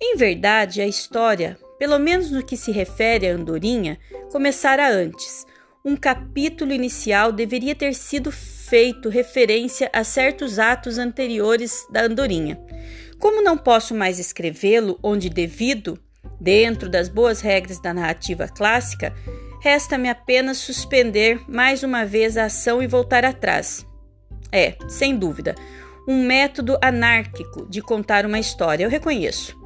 Em 0.00 0.16
verdade, 0.16 0.80
a 0.80 0.86
história 0.86 1.58
pelo 1.78 1.98
menos 1.98 2.30
no 2.30 2.44
que 2.44 2.56
se 2.56 2.72
refere 2.72 3.28
à 3.28 3.34
andorinha, 3.34 3.98
começara 4.32 4.90
antes. 4.90 5.46
Um 5.84 5.96
capítulo 5.96 6.72
inicial 6.72 7.30
deveria 7.30 7.74
ter 7.74 7.94
sido 7.94 8.32
feito 8.32 9.08
referência 9.08 9.88
a 9.92 10.02
certos 10.02 10.58
atos 10.58 10.98
anteriores 10.98 11.86
da 11.90 12.02
andorinha. 12.02 12.60
Como 13.18 13.42
não 13.42 13.56
posso 13.56 13.94
mais 13.94 14.18
escrevê-lo 14.18 14.98
onde 15.02 15.30
devido, 15.30 15.98
dentro 16.40 16.88
das 16.88 17.08
boas 17.08 17.40
regras 17.40 17.80
da 17.80 17.94
narrativa 17.94 18.48
clássica, 18.48 19.14
resta-me 19.62 20.08
apenas 20.08 20.58
suspender 20.58 21.40
mais 21.48 21.82
uma 21.82 22.04
vez 22.04 22.36
a 22.36 22.44
ação 22.44 22.82
e 22.82 22.86
voltar 22.86 23.24
atrás. 23.24 23.86
É, 24.52 24.76
sem 24.88 25.16
dúvida, 25.16 25.54
um 26.06 26.24
método 26.24 26.78
anárquico 26.82 27.66
de 27.68 27.80
contar 27.80 28.26
uma 28.26 28.38
história, 28.38 28.84
eu 28.84 28.90
reconheço 28.90 29.57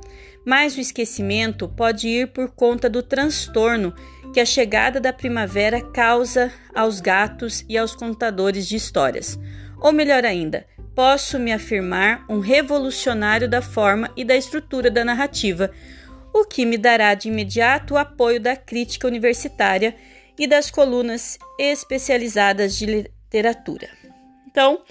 mas 0.45 0.77
o 0.77 0.81
esquecimento 0.81 1.69
pode 1.69 2.09
ir 2.09 2.29
por 2.29 2.51
conta 2.51 2.89
do 2.89 3.03
transtorno 3.03 3.95
que 4.33 4.41
a 4.41 4.47
chegada 4.47 5.01
da 5.01 5.13
primavera 5.13 5.81
causa 5.81 6.53
aos 6.75 7.01
gatos 7.01 7.65
e 7.69 7.77
aos 7.77 7.95
contadores 7.95 8.67
de 8.67 8.77
histórias. 8.77 9.39
Ou 9.81 9.93
melhor 9.93 10.25
ainda, 10.25 10.67
posso 10.95 11.39
me 11.39 11.53
afirmar 11.53 12.25
um 12.29 12.39
revolucionário 12.39 13.49
da 13.49 13.63
forma 13.63 14.11
e 14.17 14.25
da 14.25 14.37
estrutura 14.37 14.91
da 14.91 15.05
narrativa, 15.05 15.71
o 16.33 16.45
que 16.45 16.65
me 16.65 16.79
dará 16.79 17.15
de 17.15 17.29
imediato 17.29 17.95
o 17.95 17.99
apoio 17.99 18.41
da 18.41 18.57
crítica 18.57 19.07
universitária 19.07 19.95
e 20.39 20.47
das 20.47 20.71
colunas 20.71 21.39
especializadas 21.59 22.77
de 22.77 22.87
literatura. 22.87 23.89
Então, 24.51 24.83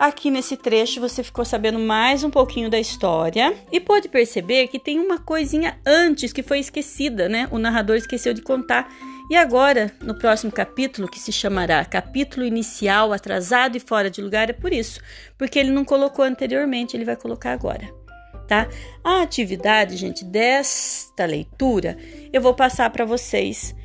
Aqui 0.00 0.30
nesse 0.30 0.56
trecho 0.56 0.98
você 0.98 1.22
ficou 1.22 1.44
sabendo 1.44 1.78
mais 1.78 2.24
um 2.24 2.30
pouquinho 2.30 2.70
da 2.70 2.80
história 2.80 3.54
e 3.70 3.78
pode 3.78 4.08
perceber 4.08 4.68
que 4.68 4.78
tem 4.78 4.98
uma 4.98 5.18
coisinha 5.18 5.78
antes 5.84 6.32
que 6.32 6.42
foi 6.42 6.58
esquecida, 6.58 7.28
né? 7.28 7.46
O 7.50 7.58
narrador 7.58 7.96
esqueceu 7.96 8.32
de 8.32 8.40
contar. 8.40 8.88
E 9.28 9.36
agora, 9.36 9.92
no 10.00 10.16
próximo 10.16 10.50
capítulo, 10.50 11.06
que 11.06 11.20
se 11.20 11.30
chamará 11.30 11.84
Capítulo 11.84 12.46
Inicial 12.46 13.12
Atrasado 13.12 13.76
e 13.76 13.80
Fora 13.80 14.08
de 14.08 14.22
Lugar, 14.22 14.48
é 14.48 14.54
por 14.54 14.72
isso, 14.72 15.02
porque 15.36 15.58
ele 15.58 15.70
não 15.70 15.84
colocou 15.84 16.24
anteriormente, 16.24 16.96
ele 16.96 17.04
vai 17.04 17.16
colocar 17.16 17.52
agora. 17.52 17.86
Tá? 18.48 18.70
A 19.04 19.20
atividade, 19.20 19.98
gente, 19.98 20.24
desta 20.24 21.26
leitura 21.26 21.98
eu 22.32 22.40
vou 22.40 22.54
passar 22.54 22.88
para 22.88 23.04
vocês 23.04 23.76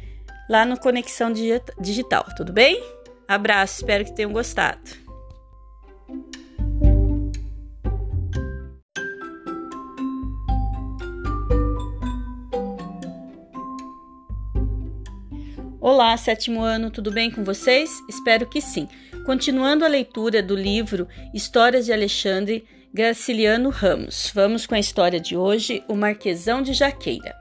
lá 0.50 0.64
no 0.66 0.80
Conexão 0.80 1.34
Digital, 1.78 2.26
tudo 2.38 2.54
bem? 2.54 2.82
Abraço, 3.28 3.82
espero 3.82 4.06
que 4.06 4.16
tenham 4.16 4.32
gostado. 4.32 5.05
Olá, 15.80 16.18
sétimo 16.18 16.62
ano, 16.62 16.90
tudo 16.90 17.12
bem 17.12 17.30
com 17.30 17.44
vocês? 17.44 17.92
Espero 18.10 18.48
que 18.48 18.60
sim. 18.60 18.88
Continuando 19.26 19.86
a 19.86 19.88
leitura 19.88 20.42
do 20.42 20.56
livro 20.56 21.08
Histórias 21.34 21.86
de 21.86 21.94
Alexandre 21.94 22.66
Graciliano 22.94 23.70
Ramos, 23.70 24.32
vamos 24.34 24.66
com 24.66 24.74
a 24.74 24.80
história 24.80 25.20
de 25.20 25.38
hoje, 25.38 25.84
O 25.88 25.96
Marquesão 25.96 26.62
de 26.62 26.74
Jaqueira. 26.74 27.36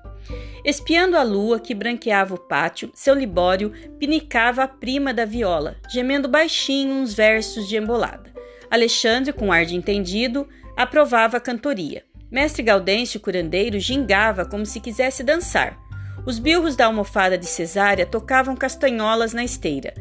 Espiando 0.65 1.17
a 1.17 1.23
lua 1.23 1.61
que 1.61 1.75
branqueava 1.75 2.35
o 2.35 2.39
pátio, 2.39 2.91
seu 2.95 3.15
Libório 3.15 3.73
pinicava 3.99 4.65
a 4.65 4.69
prima 4.69 5.15
da 5.15 5.25
viola, 5.25 5.77
gemendo 5.91 6.29
baixinho 6.29 6.95
uns 6.95 7.15
versos 7.15 7.69
de 7.69 7.77
embolada. 7.77 8.34
Alexandre, 8.75 9.33
com 9.33 9.53
ar 9.53 9.65
de 9.65 9.77
entendido, 9.77 10.49
aprovava 10.77 11.37
a 11.37 11.41
cantoria. 11.41 12.03
Mestre 12.31 12.63
Gaudêncio, 12.63 13.21
curandeiro, 13.21 13.79
gingava 13.79 14.45
como 14.45 14.67
se 14.67 14.81
quisesse 14.81 15.23
dançar. 15.23 15.79
Os 16.27 16.39
bilros 16.39 16.75
da 16.75 16.87
almofada 16.87 17.39
de 17.39 17.47
Cesária 17.47 18.05
tocavam 18.05 18.57
castanholas 18.57 19.33
na 19.33 19.45
esteira. 19.45 19.95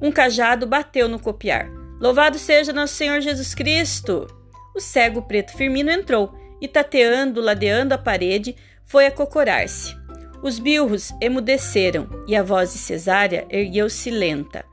Um 0.00 0.12
cajado 0.12 0.66
bateu 0.66 1.08
no 1.08 1.18
copiar. 1.18 1.70
Louvado 1.98 2.38
seja 2.38 2.72
nosso 2.72 2.94
Senhor 2.94 3.20
Jesus 3.20 3.54
Cristo! 3.54 4.26
O 4.76 4.80
cego 4.80 5.22
preto 5.22 5.56
Firmino 5.56 5.90
entrou 5.90 6.32
e, 6.60 6.68
tateando, 6.68 7.40
ladeando 7.40 7.94
a 7.94 7.98
parede, 7.98 8.54
foi 8.84 9.06
acocorar-se. 9.06 9.96
Os 10.42 10.58
bilros 10.58 11.12
emudeceram 11.20 12.08
e 12.28 12.36
a 12.36 12.42
voz 12.42 12.72
de 12.72 12.78
Cesária 12.78 13.46
ergueu-se 13.48 14.10
lenta. 14.10 14.64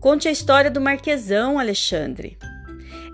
Conte 0.00 0.26
a 0.26 0.32
história 0.32 0.70
do 0.70 0.80
Marquesão, 0.80 1.58
Alexandre. 1.58 2.36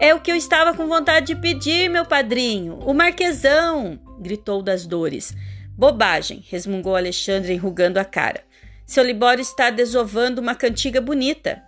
É 0.02 0.14
o 0.14 0.20
que 0.20 0.32
eu 0.32 0.34
estava 0.34 0.74
com 0.74 0.88
vontade 0.88 1.26
de 1.26 1.36
pedir, 1.36 1.90
meu 1.90 2.06
padrinho. 2.06 2.78
O 2.86 2.94
Marquesão! 2.94 4.00
gritou 4.18 4.62
das 4.62 4.86
dores. 4.86 5.36
Bobagem, 5.76 6.42
resmungou 6.48 6.96
Alexandre 6.96 7.52
enrugando 7.52 7.98
a 7.98 8.04
cara. 8.04 8.42
Seu 8.86 9.04
Libório 9.04 9.42
está 9.42 9.68
desovando 9.68 10.40
uma 10.40 10.54
cantiga 10.54 11.02
bonita. 11.02 11.62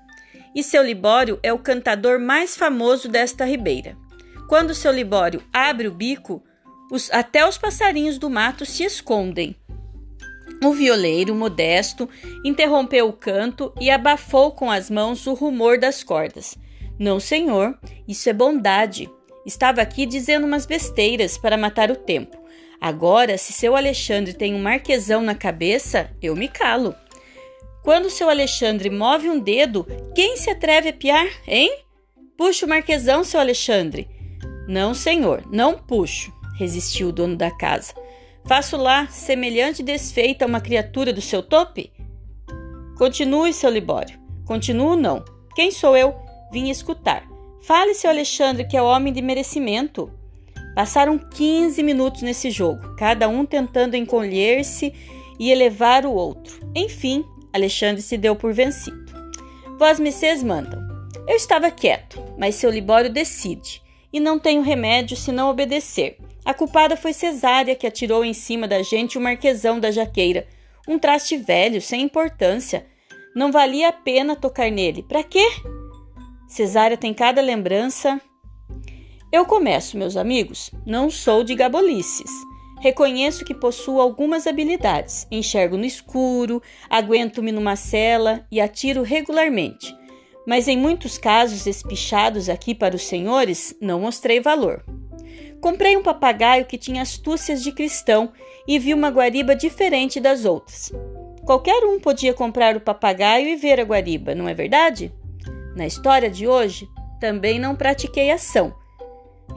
E 0.55 0.63
seu 0.63 0.83
Libório 0.83 1.39
é 1.43 1.53
o 1.53 1.59
cantador 1.59 2.19
mais 2.19 2.57
famoso 2.57 3.07
desta 3.07 3.45
ribeira. 3.45 3.99
Quando 4.49 4.75
seu 4.75 4.93
Libório 4.93 5.43
abre 5.53 5.87
o 5.87 5.93
bico, 5.93 6.43
os, 6.91 7.11
até 7.11 7.47
os 7.47 7.59
passarinhos 7.59 8.17
do 8.17 8.31
mato 8.31 8.65
se 8.65 8.83
escondem. 8.83 9.55
O 10.65 10.73
violeiro, 10.73 11.35
modesto, 11.35 12.09
interrompeu 12.43 13.11
o 13.11 13.13
canto 13.13 13.75
e 13.79 13.91
abafou 13.91 14.53
com 14.53 14.71
as 14.71 14.89
mãos 14.89 15.27
o 15.27 15.35
rumor 15.35 15.77
das 15.79 16.03
cordas. 16.03 16.57
Não, 17.03 17.19
senhor, 17.19 17.77
isso 18.07 18.31
é 18.31 18.33
bondade. 18.33 19.11
Estava 19.45 19.83
aqui 19.83 20.07
dizendo 20.07 20.47
umas 20.47 20.67
besteiras 20.67 21.37
para 21.37 21.57
matar 21.57 21.91
o 21.91 21.97
tempo. 21.97 22.39
Agora, 22.81 23.37
se 23.37 23.53
seu 23.53 23.75
Alexandre 23.75 24.33
tem 24.33 24.55
um 24.55 24.63
marquesão 24.63 25.21
na 25.21 25.35
cabeça, 25.35 26.13
eu 26.23 26.37
me 26.37 26.47
calo. 26.47 26.95
Quando 27.83 28.09
seu 28.09 28.31
Alexandre 28.31 28.89
move 28.89 29.29
um 29.29 29.41
dedo, 29.41 29.85
quem 30.15 30.37
se 30.37 30.49
atreve 30.49 30.91
a 30.91 30.93
piar, 30.93 31.27
hein? 31.45 31.77
Puxa 32.37 32.67
o 32.67 32.69
marquesão, 32.69 33.25
seu 33.25 33.41
Alexandre. 33.41 34.09
Não, 34.69 34.95
senhor, 34.95 35.43
não 35.51 35.77
puxo, 35.77 36.33
resistiu 36.57 37.09
o 37.09 37.13
dono 37.13 37.35
da 37.35 37.51
casa. 37.51 37.93
Faço 38.47 38.77
lá 38.77 39.09
semelhante 39.09 39.83
desfeita 39.83 40.45
a 40.45 40.49
uma 40.49 40.61
criatura 40.61 41.13
do 41.13 41.21
seu 41.21 41.43
tope? 41.43 41.93
Continue, 42.97 43.53
seu 43.53 43.71
Libório. 43.71 44.21
Continuo, 44.47 44.95
não. 44.95 45.25
Quem 45.57 45.73
sou 45.73 45.97
eu? 45.97 46.31
Vim 46.53 46.69
escutar. 46.69 47.27
Fale, 47.63 47.95
seu 47.95 48.11
Alexandre, 48.11 48.67
que 48.67 48.77
é 48.77 48.83
homem 48.83 49.13
de 49.13 49.23
merecimento. 49.23 50.13
Passaram 50.75 51.19
15 51.19 51.83
minutos 51.83 52.23
nesse 52.23 52.51
jogo, 52.51 52.95
cada 52.97 53.29
um 53.29 53.45
tentando 53.47 53.97
encolher-se 53.97 54.93
e 55.39 55.51
elevar 55.51 56.05
o 56.05 56.13
outro. 56.13 56.61
Enfim, 56.75 57.25
Alexandre 57.53 58.03
se 58.03 58.17
deu 58.17 58.37
por 58.37 58.53
vencido. 58.53 59.13
Vós, 59.79 59.99
messias, 59.99 60.43
mandam. 60.43 60.81
Eu 61.27 61.37
estava 61.37 61.71
quieto, 61.71 62.23
mas 62.39 62.55
seu 62.55 62.71
Libório 62.71 63.11
decide, 63.11 63.83
e 64.13 64.21
não 64.21 64.39
tenho 64.39 64.63
remédio 64.63 65.17
senão 65.17 65.51
obedecer. 65.51 66.19
A 66.45 66.53
culpada 66.53 66.97
foi 66.97 67.13
Cesária, 67.13 67.75
que 67.75 67.87
atirou 67.87 68.25
em 68.25 68.35
cima 68.35 68.67
da 68.67 68.83
gente 68.83 69.17
o 69.17 69.21
marquesão 69.21 69.79
da 69.79 69.91
jaqueira. 69.91 70.47
Um 70.89 70.99
traste 70.99 71.37
velho, 71.37 71.81
sem 71.81 72.03
importância. 72.03 72.87
Não 73.35 73.53
valia 73.53 73.89
a 73.89 73.93
pena 73.93 74.35
tocar 74.35 74.71
nele. 74.71 75.03
Para 75.03 75.23
quê? 75.23 75.47
Cesária 76.53 76.99
tem 76.99 77.15
cada 77.15 77.41
lembrança. 77.41 78.21
Eu 79.33 79.47
começo, 79.47 79.97
meus 79.97 80.19
amigos. 80.19 80.71
Não 80.85 81.09
sou 81.09 81.43
de 81.43 81.55
gabolices. 81.55 82.31
Reconheço 82.79 83.43
que 83.43 83.55
possuo 83.55 84.03
algumas 84.03 84.47
habilidades. 84.47 85.27
Enxergo 85.31 85.79
no 85.79 85.87
escuro, 85.87 86.61
aguento-me 86.91 87.53
numa 87.53 87.75
cela 87.75 88.47
e 88.53 88.61
atiro 88.61 89.01
regularmente. 89.01 89.97
Mas 90.47 90.69
em 90.69 90.77
muitos 90.77 91.17
casos 91.17 91.67
espichados 91.67 92.51
aqui 92.51 92.75
para 92.75 92.97
os 92.97 93.05
senhores, 93.05 93.75
não 93.81 94.01
mostrei 94.01 94.39
valor. 94.39 94.85
Comprei 95.59 95.97
um 95.97 96.03
papagaio 96.03 96.67
que 96.67 96.77
tinha 96.77 97.01
astúcias 97.01 97.63
de 97.63 97.73
cristão 97.73 98.31
e 98.69 98.79
vi 98.79 98.93
uma 98.93 99.09
guariba 99.09 99.57
diferente 99.57 100.21
das 100.21 100.45
outras. 100.45 100.93
Qualquer 101.47 101.83
um 101.87 101.99
podia 101.99 102.35
comprar 102.35 102.77
o 102.77 102.81
papagaio 102.81 103.49
e 103.49 103.57
ver 103.57 103.81
a 103.81 103.85
guariba, 103.85 104.35
não 104.35 104.47
é 104.47 104.53
verdade? 104.53 105.11
Na 105.77 105.87
história 105.87 106.31
de 106.31 106.47
hoje, 106.47 106.89
também 107.21 107.59
não 107.59 107.75
pratiquei 107.75 108.31
ação. 108.31 108.75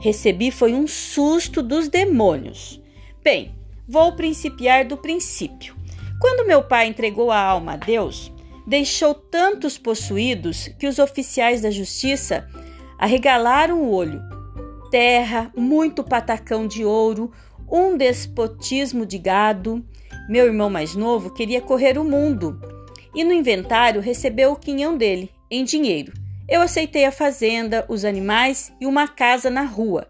Recebi 0.00 0.50
foi 0.50 0.74
um 0.74 0.86
susto 0.86 1.62
dos 1.62 1.88
demônios. 1.88 2.82
Bem, 3.22 3.54
vou 3.88 4.14
principiar 4.14 4.84
do 4.84 4.96
princípio. 4.96 5.74
Quando 6.20 6.46
meu 6.46 6.62
pai 6.62 6.86
entregou 6.86 7.30
a 7.30 7.40
alma 7.40 7.72
a 7.72 7.76
Deus, 7.76 8.32
deixou 8.66 9.14
tantos 9.14 9.78
possuídos 9.78 10.68
que 10.78 10.86
os 10.86 10.98
oficiais 10.98 11.62
da 11.62 11.70
justiça 11.70 12.48
arregalaram 12.98 13.82
o 13.82 13.92
olho 13.92 14.36
terra, 14.90 15.52
muito 15.56 16.02
patacão 16.02 16.66
de 16.66 16.84
ouro, 16.84 17.30
um 17.70 17.96
despotismo 17.96 19.04
de 19.04 19.18
gado. 19.18 19.84
Meu 20.28 20.46
irmão 20.46 20.70
mais 20.70 20.94
novo 20.94 21.34
queria 21.34 21.60
correr 21.60 21.98
o 21.98 22.04
mundo 22.04 22.60
e 23.14 23.24
no 23.24 23.32
inventário 23.32 24.00
recebeu 24.00 24.52
o 24.52 24.56
quinhão 24.56 24.96
dele, 24.96 25.30
em 25.50 25.64
dinheiro. 25.64 26.12
Eu 26.48 26.62
aceitei 26.62 27.04
a 27.04 27.12
fazenda, 27.12 27.84
os 27.88 28.04
animais 28.04 28.72
e 28.80 28.86
uma 28.86 29.08
casa 29.08 29.50
na 29.50 29.62
rua. 29.62 30.08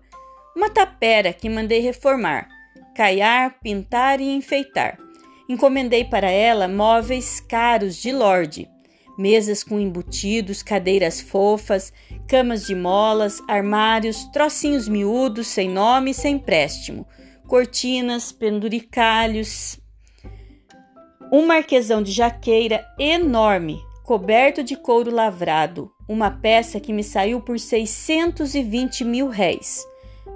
Uma 0.54 0.70
tapera 0.70 1.32
que 1.32 1.48
mandei 1.48 1.80
reformar, 1.80 2.48
caiar, 2.94 3.58
pintar 3.60 4.20
e 4.20 4.28
enfeitar. 4.34 4.98
Encomendei 5.48 6.04
para 6.04 6.30
ela 6.30 6.66
móveis 6.66 7.40
caros 7.40 7.96
de 7.96 8.12
lorde 8.12 8.68
mesas 9.16 9.64
com 9.64 9.80
embutidos, 9.80 10.62
cadeiras 10.62 11.20
fofas, 11.20 11.92
camas 12.28 12.66
de 12.66 12.74
molas, 12.74 13.40
armários, 13.48 14.24
trocinhos 14.26 14.88
miúdos, 14.88 15.46
sem 15.46 15.70
nome 15.70 16.12
sem 16.12 16.38
préstimo, 16.38 17.06
cortinas, 17.46 18.30
penduricalhos, 18.30 19.80
um 21.32 21.46
marquesão 21.46 22.02
de 22.02 22.12
jaqueira 22.12 22.86
enorme, 22.98 23.80
coberto 24.06 24.62
de 24.62 24.76
couro 24.76 25.10
lavrado, 25.10 25.90
uma 26.08 26.30
peça 26.30 26.78
que 26.78 26.92
me 26.92 27.02
saiu 27.02 27.40
por 27.40 27.58
620 27.58 29.04
mil 29.04 29.28
réis. 29.28 29.84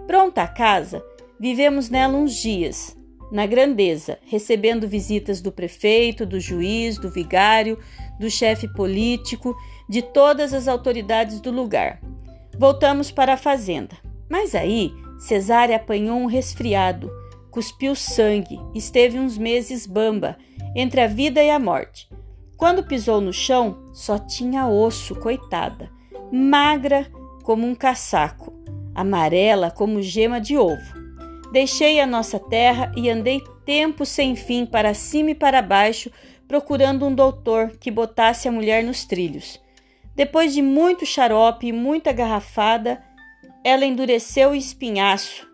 Pronta 0.09 0.43
a 0.43 0.49
casa, 0.49 1.01
vivemos 1.39 1.89
nela 1.89 2.19
uns 2.19 2.35
dias, 2.35 2.99
na 3.31 3.47
grandeza, 3.47 4.19
recebendo 4.27 4.89
visitas 4.89 5.41
do 5.41 5.53
prefeito, 5.53 6.27
do 6.27 6.41
juiz, 6.41 6.99
do 6.99 7.09
vigário, 7.09 7.79
do 8.19 8.29
chefe 8.29 8.67
político, 8.67 9.55
de 9.89 10.03
todas 10.03 10.53
as 10.53 10.67
autoridades 10.67 11.41
do 11.41 11.53
lugar. 11.53 12.01
Voltamos 12.59 13.13
para 13.13 13.35
a 13.35 13.37
fazenda. 13.37 13.97
Mas 14.29 14.57
aí, 14.57 14.93
Cesária 15.17 15.77
apanhou 15.77 16.19
um 16.19 16.27
resfriado, 16.27 17.09
cuspiu 17.53 17.95
sangue, 17.95 18.59
esteve 18.75 19.17
uns 19.17 19.39
meses 19.39 19.87
bamba, 19.87 20.37
entre 20.75 21.01
a 21.01 21.07
vida 21.07 21.41
e 21.41 21.51
a 21.51 21.59
morte. 21.59 22.09
Quando 22.61 22.85
pisou 22.85 23.23
no 23.23 23.33
chão, 23.33 23.89
só 23.91 24.19
tinha 24.19 24.69
osso, 24.69 25.17
coitada, 25.17 25.91
magra 26.31 27.11
como 27.43 27.67
um 27.67 27.75
casaco, 27.75 28.53
amarela 28.95 29.71
como 29.71 30.03
gema 30.03 30.39
de 30.39 30.59
ovo. 30.59 30.93
Deixei 31.51 31.99
a 32.01 32.07
nossa 32.07 32.39
terra 32.39 32.93
e 32.95 33.09
andei 33.09 33.43
tempo 33.65 34.05
sem 34.05 34.37
fim 34.37 34.67
para 34.67 34.93
cima 34.93 35.31
e 35.31 35.35
para 35.35 35.63
baixo, 35.63 36.11
procurando 36.47 37.07
um 37.07 37.15
doutor 37.15 37.79
que 37.81 37.91
botasse 37.91 38.47
a 38.47 38.53
mulher 38.53 38.85
nos 38.85 39.07
trilhos. 39.07 39.59
Depois 40.15 40.53
de 40.53 40.61
muito 40.61 41.07
xarope 41.07 41.69
e 41.69 41.73
muita 41.73 42.13
garrafada, 42.13 43.03
ela 43.65 43.87
endureceu 43.87 44.51
o 44.51 44.55
espinhaço, 44.55 45.49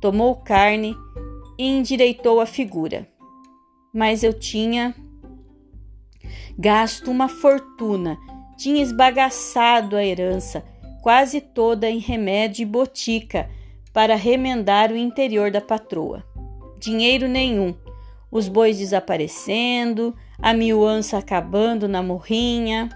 tomou 0.00 0.36
carne 0.36 0.94
e 1.58 1.66
endireitou 1.66 2.40
a 2.40 2.46
figura. 2.46 3.08
Mas 3.92 4.22
eu 4.22 4.32
tinha 4.32 4.94
gasto 6.58 7.10
uma 7.10 7.28
fortuna, 7.28 8.16
tinha 8.56 8.82
esbagaçado 8.82 9.96
a 9.96 10.04
herança, 10.04 10.64
quase 11.02 11.40
toda 11.40 11.88
em 11.88 11.98
remédio 11.98 12.62
e 12.62 12.66
botica 12.66 13.48
para 13.92 14.16
remendar 14.16 14.90
o 14.90 14.96
interior 14.96 15.50
da 15.50 15.60
patroa. 15.60 16.24
Dinheiro 16.78 17.28
nenhum, 17.28 17.74
os 18.30 18.48
bois 18.48 18.78
desaparecendo, 18.78 20.14
a 20.38 20.52
miuança 20.52 21.18
acabando 21.18 21.86
na 21.88 22.02
morrinha. 22.02 22.88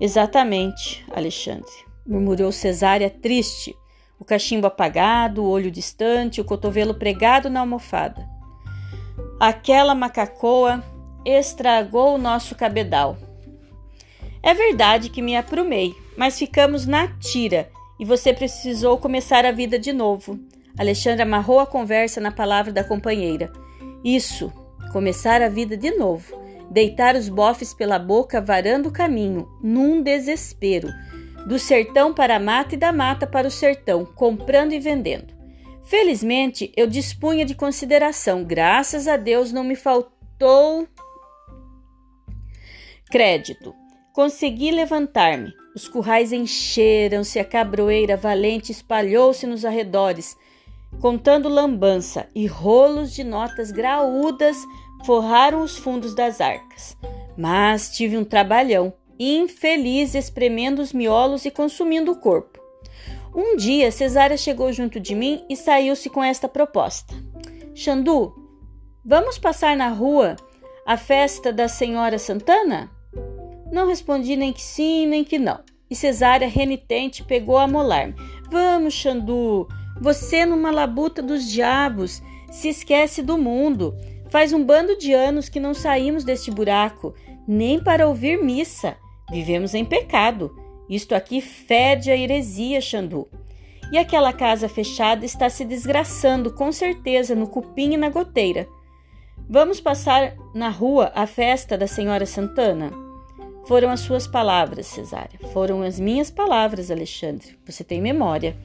Exatamente, 0.00 1.04
Alexandre, 1.14 1.72
murmurou 2.06 2.50
Cesária 2.50 3.08
triste, 3.08 3.74
o 4.18 4.24
cachimbo 4.24 4.66
apagado, 4.66 5.42
o 5.42 5.48
olho 5.48 5.70
distante, 5.70 6.40
o 6.40 6.44
cotovelo 6.44 6.94
pregado 6.94 7.48
na 7.50 7.60
almofada. 7.60 8.26
Aquela 9.38 9.94
macacoa 9.94 10.82
estragou 11.24 12.14
o 12.14 12.18
nosso 12.18 12.54
cabedal. 12.54 13.16
É 14.42 14.52
verdade 14.52 15.08
que 15.08 15.22
me 15.22 15.36
aprumei, 15.36 15.94
mas 16.16 16.38
ficamos 16.38 16.86
na 16.86 17.08
tira 17.18 17.70
e 17.98 18.04
você 18.04 18.32
precisou 18.32 18.98
começar 18.98 19.46
a 19.46 19.52
vida 19.52 19.78
de 19.78 19.92
novo. 19.92 20.38
Alexandre 20.78 21.22
amarrou 21.22 21.60
a 21.60 21.66
conversa 21.66 22.20
na 22.20 22.30
palavra 22.30 22.72
da 22.72 22.84
companheira. 22.84 23.52
Isso, 24.04 24.52
começar 24.92 25.40
a 25.40 25.48
vida 25.48 25.76
de 25.76 25.92
novo. 25.92 26.42
Deitar 26.70 27.14
os 27.14 27.28
bofes 27.28 27.72
pela 27.72 27.98
boca, 27.98 28.40
varando 28.40 28.88
o 28.88 28.92
caminho, 28.92 29.48
num 29.62 30.02
desespero. 30.02 30.88
Do 31.46 31.58
sertão 31.58 32.12
para 32.12 32.36
a 32.36 32.40
mata 32.40 32.74
e 32.74 32.78
da 32.78 32.92
mata 32.92 33.26
para 33.26 33.46
o 33.46 33.50
sertão, 33.50 34.04
comprando 34.04 34.72
e 34.72 34.80
vendendo. 34.80 35.32
Felizmente, 35.84 36.72
eu 36.76 36.86
dispunha 36.86 37.44
de 37.44 37.54
consideração. 37.54 38.42
Graças 38.42 39.06
a 39.06 39.16
Deus 39.16 39.52
não 39.52 39.62
me 39.62 39.76
faltou 39.76 40.88
crédito. 43.14 43.72
Consegui 44.12 44.72
levantar-me. 44.72 45.54
Os 45.72 45.86
currais 45.86 46.32
encheram-se, 46.32 47.38
a 47.38 47.44
cabroeira 47.44 48.16
valente 48.16 48.72
espalhou-se 48.72 49.46
nos 49.46 49.64
arredores, 49.64 50.36
contando 51.00 51.48
lambança, 51.48 52.26
e 52.34 52.44
rolos 52.48 53.14
de 53.14 53.22
notas 53.22 53.70
graúdas 53.70 54.56
forraram 55.06 55.62
os 55.62 55.78
fundos 55.78 56.12
das 56.12 56.40
arcas. 56.40 56.96
Mas 57.38 57.96
tive 57.96 58.18
um 58.18 58.24
trabalhão, 58.24 58.92
infeliz, 59.16 60.16
espremendo 60.16 60.82
os 60.82 60.92
miolos 60.92 61.44
e 61.44 61.52
consumindo 61.52 62.10
o 62.10 62.18
corpo. 62.18 62.58
Um 63.32 63.56
dia, 63.56 63.92
Cesária 63.92 64.36
chegou 64.36 64.72
junto 64.72 64.98
de 64.98 65.14
mim 65.14 65.44
e 65.48 65.54
saiu-se 65.54 66.10
com 66.10 66.22
esta 66.22 66.48
proposta: 66.48 67.14
Xandu, 67.76 68.34
vamos 69.04 69.38
passar 69.38 69.76
na 69.76 69.88
rua 69.90 70.34
a 70.84 70.96
festa 70.96 71.52
da 71.52 71.68
Senhora 71.68 72.18
Santana? 72.18 72.90
Não 73.70 73.86
respondi 73.86 74.36
nem 74.36 74.52
que 74.52 74.62
sim, 74.62 75.06
nem 75.06 75.24
que 75.24 75.38
não. 75.38 75.60
E 75.90 75.94
Cesária, 75.94 76.48
renitente, 76.48 77.22
pegou 77.22 77.58
a 77.58 77.66
molar-me. 77.66 78.14
Vamos, 78.50 78.94
Xandu, 78.94 79.68
você 80.00 80.44
numa 80.44 80.70
labuta 80.70 81.22
dos 81.22 81.48
diabos, 81.50 82.22
se 82.50 82.68
esquece 82.68 83.22
do 83.22 83.38
mundo. 83.38 83.94
Faz 84.30 84.52
um 84.52 84.64
bando 84.64 84.96
de 84.98 85.12
anos 85.12 85.48
que 85.48 85.60
não 85.60 85.74
saímos 85.74 86.24
deste 86.24 86.50
buraco, 86.50 87.14
nem 87.46 87.82
para 87.82 88.08
ouvir 88.08 88.42
missa. 88.42 88.96
Vivemos 89.30 89.74
em 89.74 89.84
pecado. 89.84 90.54
Isto 90.88 91.14
aqui 91.14 91.40
fede 91.40 92.10
a 92.10 92.16
heresia, 92.16 92.80
Xandu. 92.80 93.28
E 93.92 93.98
aquela 93.98 94.32
casa 94.32 94.68
fechada 94.68 95.24
está 95.24 95.48
se 95.48 95.64
desgraçando, 95.64 96.52
com 96.52 96.72
certeza, 96.72 97.34
no 97.34 97.46
cupim 97.46 97.92
e 97.92 97.96
na 97.96 98.08
goteira. 98.08 98.66
Vamos 99.48 99.80
passar 99.80 100.34
na 100.54 100.68
rua 100.68 101.12
a 101.14 101.26
festa 101.26 101.76
da 101.76 101.86
Senhora 101.86 102.26
Santana? 102.26 103.03
Foram 103.66 103.90
as 103.90 104.00
suas 104.00 104.26
palavras, 104.26 104.86
Cesária. 104.86 105.38
Foram 105.52 105.82
as 105.82 105.98
minhas 105.98 106.30
palavras, 106.30 106.90
Alexandre. 106.90 107.58
Você 107.64 107.82
tem 107.82 108.00
memória. 108.00 108.56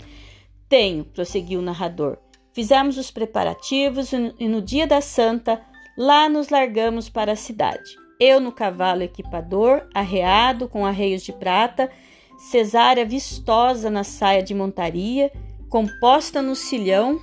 Tenho, 0.68 1.06
prosseguiu 1.06 1.60
o 1.60 1.64
narrador. 1.64 2.18
Fizemos 2.54 2.98
os 2.98 3.10
preparativos 3.10 4.12
e 4.12 4.48
no 4.48 4.62
dia 4.62 4.86
da 4.86 5.00
Santa, 5.00 5.62
lá 5.98 6.28
nos 6.28 6.50
largamos 6.50 7.10
para 7.10 7.32
a 7.32 7.36
cidade. 7.36 7.96
Eu 8.20 8.42
no 8.42 8.52
cavalo 8.52 9.02
equipador, 9.02 9.88
arreado 9.94 10.68
com 10.68 10.86
arreios 10.86 11.24
de 11.24 11.32
prata, 11.32 11.90
cesárea 12.38 13.06
vistosa 13.06 13.90
na 13.90 14.04
saia 14.04 14.44
de 14.44 14.54
montaria, 14.54 15.32
composta 15.70 16.42
no 16.42 16.56
cilhão 16.56 17.18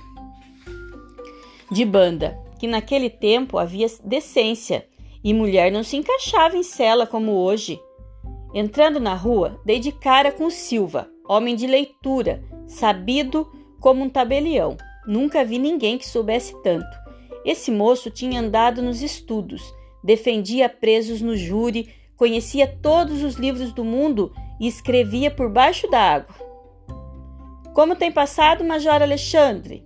de 1.71 1.85
banda, 1.85 2.39
que 2.59 2.65
naquele 2.65 3.09
tempo 3.09 3.59
havia 3.59 3.85
decência 4.03 4.87
e 5.27 5.33
mulher 5.33 5.69
não 5.73 5.83
se 5.83 5.97
encaixava 5.97 6.55
em 6.55 6.63
cela 6.63 7.05
como 7.05 7.33
hoje. 7.33 7.77
Entrando 8.53 8.97
na 8.97 9.13
rua, 9.13 9.59
dei 9.65 9.77
de 9.77 9.91
cara 9.91 10.31
com 10.31 10.49
Silva, 10.49 11.09
homem 11.27 11.53
de 11.53 11.67
leitura, 11.67 12.41
sabido 12.65 13.45
como 13.77 14.05
um 14.05 14.09
tabelião. 14.09 14.77
Nunca 15.05 15.43
vi 15.43 15.59
ninguém 15.59 15.97
que 15.97 16.07
soubesse 16.07 16.55
tanto. 16.63 16.87
Esse 17.43 17.69
moço 17.71 18.09
tinha 18.09 18.39
andado 18.39 18.81
nos 18.81 19.01
estudos, 19.01 19.61
defendia 20.01 20.69
presos 20.69 21.19
no 21.19 21.35
júri, 21.35 21.93
conhecia 22.15 22.65
todos 22.65 23.21
os 23.21 23.35
livros 23.35 23.73
do 23.73 23.83
mundo 23.83 24.31
e 24.61 24.65
escrevia 24.65 25.29
por 25.29 25.49
baixo 25.49 25.89
d'água. 25.89 26.33
Como 27.73 27.97
tem 27.97 28.13
passado, 28.13 28.63
Major 28.63 29.01
Alexandre? 29.01 29.85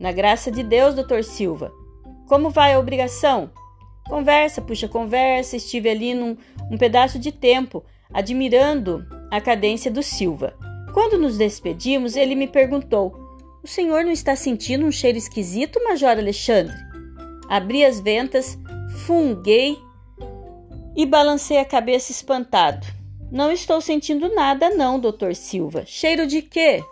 Na 0.00 0.12
graça 0.12 0.50
de 0.50 0.62
Deus, 0.62 0.94
doutor 0.94 1.22
Silva. 1.22 1.70
Como 2.26 2.48
vai 2.48 2.72
a 2.72 2.80
obrigação? 2.80 3.50
Conversa, 4.08 4.62
puxa 4.62 4.88
conversa. 4.88 5.56
Estive 5.56 5.88
ali 5.88 6.14
num 6.14 6.36
um 6.70 6.76
pedaço 6.76 7.18
de 7.18 7.30
tempo, 7.30 7.84
admirando 8.12 9.06
a 9.30 9.40
cadência 9.40 9.90
do 9.90 10.02
Silva. 10.02 10.54
Quando 10.92 11.18
nos 11.18 11.36
despedimos, 11.36 12.16
ele 12.16 12.34
me 12.34 12.46
perguntou: 12.46 13.14
O 13.62 13.66
senhor 13.66 14.04
não 14.04 14.12
está 14.12 14.34
sentindo 14.34 14.86
um 14.86 14.92
cheiro 14.92 15.18
esquisito, 15.18 15.82
Major 15.84 16.18
Alexandre? 16.18 16.74
Abri 17.48 17.84
as 17.84 18.00
ventas, 18.00 18.58
funguei 19.06 19.76
e 20.96 21.06
balancei 21.06 21.58
a 21.58 21.64
cabeça 21.64 22.10
espantado. 22.10 22.86
Não 23.30 23.52
estou 23.52 23.80
sentindo 23.80 24.34
nada, 24.34 24.70
não, 24.70 24.98
doutor 24.98 25.34
Silva. 25.34 25.84
Cheiro 25.86 26.26
de 26.26 26.42
quê? 26.42 26.82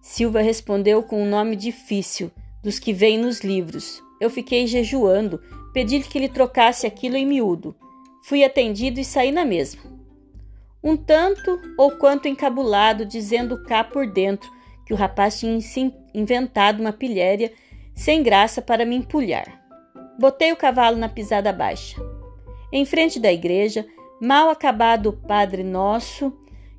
Silva 0.00 0.40
respondeu 0.40 1.02
com 1.02 1.22
um 1.22 1.28
nome 1.28 1.56
difícil, 1.56 2.30
dos 2.62 2.78
que 2.78 2.92
vêm 2.92 3.18
nos 3.18 3.40
livros. 3.40 4.02
Eu 4.20 4.30
fiquei 4.30 4.66
jejuando, 4.66 5.40
pedi 5.76 6.00
que 6.00 6.16
ele 6.16 6.30
trocasse 6.30 6.86
aquilo 6.86 7.18
em 7.18 7.26
miúdo. 7.26 7.76
Fui 8.24 8.42
atendido 8.42 8.98
e 8.98 9.04
saí 9.04 9.30
na 9.30 9.44
mesma. 9.44 9.82
Um 10.82 10.96
tanto 10.96 11.60
ou 11.76 11.98
quanto 11.98 12.26
encabulado, 12.26 13.04
dizendo 13.04 13.62
cá 13.62 13.84
por 13.84 14.06
dentro 14.06 14.50
que 14.86 14.94
o 14.94 14.96
rapaz 14.96 15.38
tinha 15.38 15.58
inventado 16.14 16.80
uma 16.80 16.94
pilhéria 16.94 17.52
sem 17.94 18.22
graça 18.22 18.62
para 18.62 18.86
me 18.86 18.96
empulhar. 18.96 19.62
Botei 20.18 20.50
o 20.50 20.56
cavalo 20.56 20.96
na 20.96 21.10
pisada 21.10 21.52
baixa. 21.52 22.00
Em 22.72 22.86
frente 22.86 23.20
da 23.20 23.30
igreja, 23.30 23.86
Mal 24.18 24.48
acabado 24.48 25.10
o 25.10 25.12
Padre 25.12 25.62
Nosso, 25.62 26.32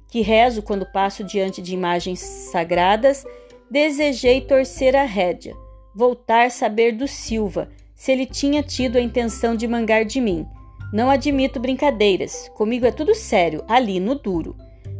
que 0.07 0.21
rezo 0.21 0.63
quando 0.63 0.91
passo 0.91 1.23
diante 1.23 1.61
de 1.61 1.71
imagens 1.71 2.19
sagradas, 2.19 3.23
desejei 3.69 4.41
torcer 4.41 4.95
a 4.95 5.03
rédea, 5.03 5.53
voltar 5.93 6.49
saber 6.49 6.93
do 6.93 7.07
Silva, 7.07 7.69
se 7.97 8.11
ele 8.11 8.27
tinha 8.27 8.61
tido 8.61 8.97
a 8.97 9.01
intenção 9.01 9.55
de 9.55 9.67
mangar 9.67 10.05
de 10.05 10.21
mim. 10.21 10.45
Não 10.93 11.09
admito 11.09 11.59
brincadeiras, 11.59 12.49
comigo 12.55 12.85
é 12.85 12.91
tudo 12.91 13.13
sério, 13.13 13.65
ali 13.67 13.99
no 13.99 14.15
duro. 14.15 14.55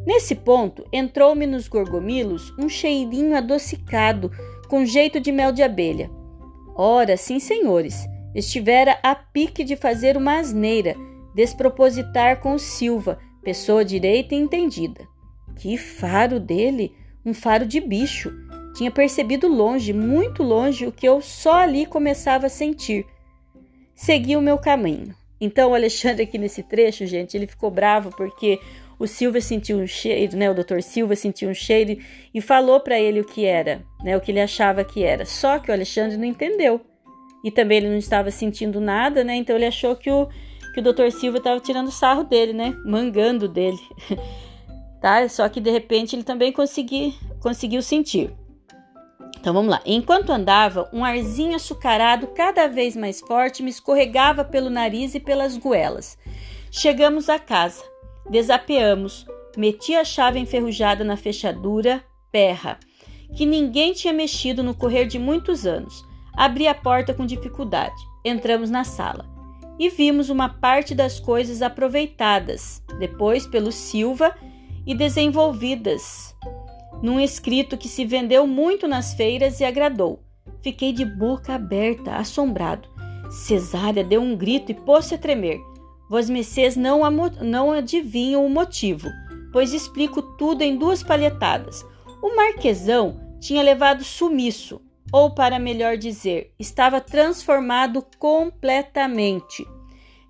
Nesse 0.05 0.33
ponto, 0.33 0.83
entrou-me 0.91 1.45
nos 1.45 1.67
gorgomilos 1.67 2.53
um 2.57 2.67
cheirinho 2.67 3.37
adocicado, 3.37 4.31
com 4.67 4.83
jeito 4.83 5.19
de 5.19 5.31
mel 5.31 5.51
de 5.51 5.61
abelha. 5.61 6.09
Ora, 6.75 7.15
sim, 7.15 7.39
senhores, 7.39 8.05
estivera 8.33 8.99
a 9.03 9.13
pique 9.13 9.63
de 9.63 9.75
fazer 9.75 10.17
uma 10.17 10.39
asneira, 10.39 10.95
despropositar 11.35 12.39
com 12.39 12.57
Silva, 12.57 13.19
pessoa 13.43 13.85
direita 13.85 14.33
e 14.33 14.39
entendida. 14.39 15.07
Que 15.55 15.77
faro 15.77 16.39
dele! 16.39 16.95
Um 17.25 17.33
faro 17.33 17.65
de 17.65 17.79
bicho! 17.79 18.31
Tinha 18.77 18.91
percebido 18.91 19.47
longe, 19.47 19.91
muito 19.91 20.43
longe, 20.43 20.85
o 20.85 20.91
que 20.91 21.07
eu 21.07 21.19
só 21.19 21.55
ali 21.55 21.83
começava 21.83 22.45
a 22.45 22.49
sentir. 22.49 23.07
Segui 23.95 24.35
o 24.35 24.41
meu 24.41 24.59
caminho. 24.59 25.15
Então, 25.41 25.71
o 25.71 25.73
Alexandre, 25.73 26.21
aqui 26.21 26.37
nesse 26.37 26.61
trecho, 26.61 27.03
gente, 27.07 27.35
ele 27.35 27.47
ficou 27.47 27.71
bravo 27.71 28.11
porque 28.15 28.59
o 28.99 29.07
Silva 29.07 29.41
sentiu 29.41 29.79
um 29.79 29.87
cheiro, 29.87 30.37
né? 30.37 30.51
O 30.51 30.53
doutor 30.53 30.83
Silva 30.83 31.15
sentiu 31.15 31.49
um 31.49 31.55
cheiro 31.55 31.97
e 32.31 32.39
falou 32.39 32.79
para 32.79 32.99
ele 32.99 33.19
o 33.19 33.25
que 33.25 33.45
era, 33.45 33.83
né? 34.03 34.15
O 34.15 34.21
que 34.21 34.29
ele 34.29 34.39
achava 34.39 34.83
que 34.83 35.03
era. 35.03 35.25
Só 35.25 35.57
que 35.57 35.71
o 35.71 35.73
Alexandre 35.73 36.15
não 36.15 36.25
entendeu. 36.25 36.79
E 37.43 37.49
também 37.49 37.79
ele 37.79 37.89
não 37.89 37.97
estava 37.97 38.29
sentindo 38.29 38.79
nada, 38.79 39.23
né? 39.23 39.35
Então 39.37 39.55
ele 39.55 39.65
achou 39.65 39.95
que 39.95 40.11
o, 40.11 40.27
que 40.71 40.79
o 40.79 40.83
Dr. 40.83 41.09
Silva 41.09 41.39
estava 41.39 41.59
tirando 41.59 41.89
sarro 41.89 42.23
dele, 42.23 42.53
né? 42.53 42.75
Mangando 42.85 43.47
dele. 43.47 43.79
tá? 45.01 45.27
Só 45.27 45.49
que 45.49 45.59
de 45.59 45.71
repente 45.71 46.15
ele 46.15 46.23
também 46.23 46.51
consegui, 46.51 47.15
conseguiu 47.39 47.81
sentir. 47.81 48.31
Então 49.39 49.53
vamos 49.53 49.71
lá. 49.71 49.81
Enquanto 49.85 50.31
andava, 50.31 50.89
um 50.91 51.05
arzinho 51.05 51.55
açucarado 51.55 52.27
cada 52.27 52.67
vez 52.67 52.95
mais 52.95 53.19
forte 53.19 53.63
me 53.63 53.69
escorregava 53.69 54.43
pelo 54.43 54.69
nariz 54.69 55.15
e 55.15 55.19
pelas 55.19 55.55
goelas. 55.57 56.17
Chegamos 56.71 57.29
à 57.29 57.39
casa, 57.39 57.83
desapeamos, 58.29 59.25
meti 59.55 59.95
a 59.95 60.03
chave 60.03 60.39
enferrujada 60.39 61.03
na 61.03 61.15
fechadura, 61.15 62.03
perra, 62.31 62.77
que 63.35 63.45
ninguém 63.45 63.93
tinha 63.93 64.13
mexido 64.13 64.63
no 64.63 64.73
correr 64.73 65.05
de 65.05 65.17
muitos 65.17 65.65
anos. 65.65 66.03
Abri 66.35 66.67
a 66.67 66.75
porta 66.75 67.13
com 67.13 67.25
dificuldade. 67.25 67.95
Entramos 68.25 68.69
na 68.69 68.83
sala 68.83 69.25
e 69.79 69.89
vimos 69.89 70.29
uma 70.29 70.49
parte 70.49 70.93
das 70.93 71.19
coisas 71.19 71.61
aproveitadas 71.61 72.83
depois 72.99 73.45
pelo 73.45 73.71
Silva 73.71 74.35
e 74.85 74.95
desenvolvidas 74.95 76.35
num 77.01 77.19
escrito 77.19 77.77
que 77.77 77.87
se 77.87 78.05
vendeu 78.05 78.47
muito 78.47 78.87
nas 78.87 79.13
feiras 79.13 79.59
e 79.59 79.65
agradou. 79.65 80.21
Fiquei 80.61 80.91
de 80.91 81.05
boca 81.05 81.53
aberta, 81.53 82.15
assombrado. 82.15 82.89
Cesária 83.29 84.03
deu 84.03 84.21
um 84.21 84.35
grito 84.35 84.71
e 84.71 84.75
pôs-se 84.75 85.15
a 85.15 85.17
tremer. 85.17 85.59
Vosmecês 86.09 86.75
não, 86.75 87.01
não 87.41 87.71
adivinham 87.71 88.45
o 88.45 88.49
motivo, 88.49 89.09
pois 89.51 89.73
explico 89.73 90.21
tudo 90.21 90.61
em 90.61 90.77
duas 90.77 91.03
palhetadas. 91.03 91.85
O 92.21 92.35
marquesão 92.35 93.19
tinha 93.39 93.61
levado 93.61 94.03
sumiço, 94.03 94.81
ou 95.11 95.33
para 95.33 95.59
melhor 95.59 95.97
dizer, 95.97 96.53
estava 96.57 96.99
transformado 96.99 98.05
completamente. 98.17 99.65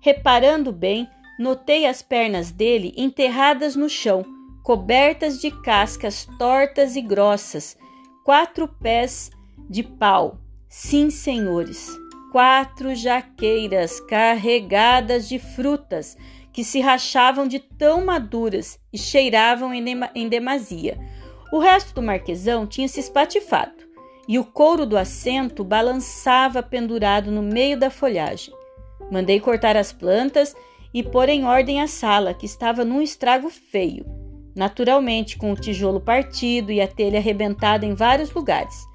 Reparando 0.00 0.72
bem, 0.72 1.08
notei 1.38 1.86
as 1.86 2.02
pernas 2.02 2.50
dele 2.50 2.92
enterradas 2.96 3.74
no 3.74 3.88
chão, 3.88 4.24
cobertas 4.68 5.40
de 5.40 5.50
cascas 5.50 6.28
tortas 6.38 6.94
e 6.94 7.00
grossas, 7.00 7.74
quatro 8.22 8.68
pés 8.68 9.30
de 9.58 9.82
pau. 9.82 10.36
Sim, 10.68 11.08
senhores, 11.08 11.88
quatro 12.30 12.94
jaqueiras 12.94 13.98
carregadas 13.98 15.26
de 15.26 15.38
frutas 15.38 16.18
que 16.52 16.62
se 16.62 16.80
rachavam 16.80 17.48
de 17.48 17.58
tão 17.58 18.04
maduras 18.04 18.78
e 18.92 18.98
cheiravam 18.98 19.72
em 19.72 20.28
demasia. 20.28 20.98
O 21.50 21.58
resto 21.58 21.94
do 21.94 22.02
marquesão 22.02 22.66
tinha 22.66 22.88
se 22.88 23.00
espatifado 23.00 23.88
e 24.28 24.38
o 24.38 24.44
couro 24.44 24.84
do 24.84 24.98
assento 24.98 25.64
balançava 25.64 26.62
pendurado 26.62 27.30
no 27.30 27.40
meio 27.40 27.78
da 27.78 27.88
folhagem. 27.88 28.52
Mandei 29.10 29.40
cortar 29.40 29.78
as 29.78 29.94
plantas 29.94 30.54
e 30.92 31.02
pôr 31.02 31.30
em 31.30 31.46
ordem 31.46 31.80
a 31.80 31.86
sala, 31.86 32.34
que 32.34 32.44
estava 32.44 32.84
num 32.84 33.00
estrago 33.00 33.48
feio, 33.48 34.17
naturalmente 34.58 35.38
com 35.38 35.52
o 35.52 35.54
tijolo 35.54 36.00
partido 36.00 36.72
e 36.72 36.80
a 36.80 36.88
telha 36.88 37.20
arrebentada 37.20 37.86
em 37.86 37.94
vários 37.94 38.32
lugares. 38.32 38.88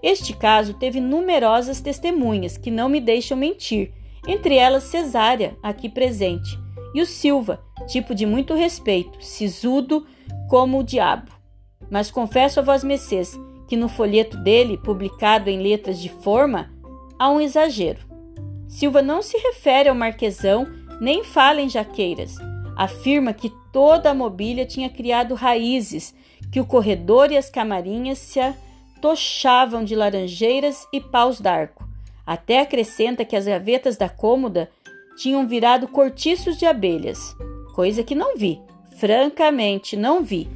Este 0.00 0.32
caso 0.32 0.74
teve 0.74 1.00
numerosas 1.00 1.80
testemunhas 1.80 2.56
que 2.56 2.70
não 2.70 2.88
me 2.88 3.00
deixam 3.00 3.36
mentir, 3.36 3.92
entre 4.28 4.54
elas 4.54 4.84
Cesária, 4.84 5.58
aqui 5.60 5.88
presente, 5.88 6.56
e 6.94 7.02
o 7.02 7.06
Silva, 7.06 7.60
tipo 7.88 8.14
de 8.14 8.24
muito 8.24 8.54
respeito, 8.54 9.20
sisudo 9.20 10.06
como 10.48 10.78
o 10.78 10.84
diabo. 10.84 11.32
Mas 11.90 12.12
confesso 12.12 12.60
a 12.60 12.62
vós, 12.62 12.84
Messês, 12.84 13.36
que 13.66 13.76
no 13.76 13.88
folheto 13.88 14.36
dele, 14.36 14.78
publicado 14.78 15.50
em 15.50 15.60
letras 15.60 16.00
de 16.00 16.08
forma, 16.08 16.72
há 17.18 17.28
um 17.28 17.40
exagero. 17.40 18.06
Silva 18.68 19.02
não 19.02 19.20
se 19.20 19.36
refere 19.36 19.88
ao 19.88 19.96
marquesão, 19.96 20.64
nem 21.00 21.24
fala 21.24 21.60
em 21.60 21.68
jaqueiras. 21.68 22.36
Afirma 22.78 23.32
que 23.32 23.52
toda 23.72 24.10
a 24.10 24.14
mobília 24.14 24.64
tinha 24.64 24.88
criado 24.88 25.34
raízes, 25.34 26.14
que 26.52 26.60
o 26.60 26.64
corredor 26.64 27.32
e 27.32 27.36
as 27.36 27.50
camarinhas 27.50 28.18
se 28.18 28.38
atochavam 28.38 29.82
de 29.82 29.96
laranjeiras 29.96 30.86
e 30.92 31.00
paus 31.00 31.40
d'arco. 31.40 31.88
Até 32.24 32.60
acrescenta 32.60 33.24
que 33.24 33.34
as 33.34 33.46
gavetas 33.46 33.96
da 33.96 34.08
cômoda 34.08 34.70
tinham 35.16 35.44
virado 35.48 35.88
cortiços 35.88 36.56
de 36.56 36.66
abelhas, 36.66 37.18
coisa 37.74 38.04
que 38.04 38.14
não 38.14 38.36
vi, 38.36 38.60
francamente 38.96 39.96
não 39.96 40.22
vi. 40.22 40.48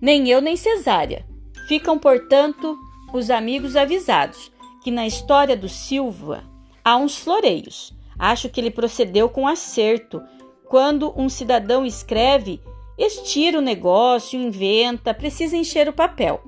Nem 0.00 0.28
eu 0.28 0.40
nem 0.40 0.54
Cesária. 0.56 1.24
Ficam, 1.66 1.98
portanto, 1.98 2.78
os 3.12 3.28
amigos 3.28 3.74
avisados 3.74 4.52
que 4.84 4.90
na 4.90 5.04
história 5.04 5.56
do 5.56 5.68
Silva 5.68 6.44
há 6.84 6.96
uns 6.96 7.16
floreios. 7.16 7.92
Acho 8.18 8.48
que 8.50 8.60
ele 8.60 8.70
procedeu 8.70 9.28
com 9.28 9.48
acerto. 9.48 10.22
Quando 10.68 11.12
um 11.16 11.28
cidadão 11.28 11.84
escreve, 11.84 12.60
estira 12.98 13.58
o 13.58 13.62
negócio, 13.62 14.40
inventa, 14.40 15.12
precisa 15.12 15.56
encher 15.56 15.88
o 15.88 15.92
papel. 15.92 16.42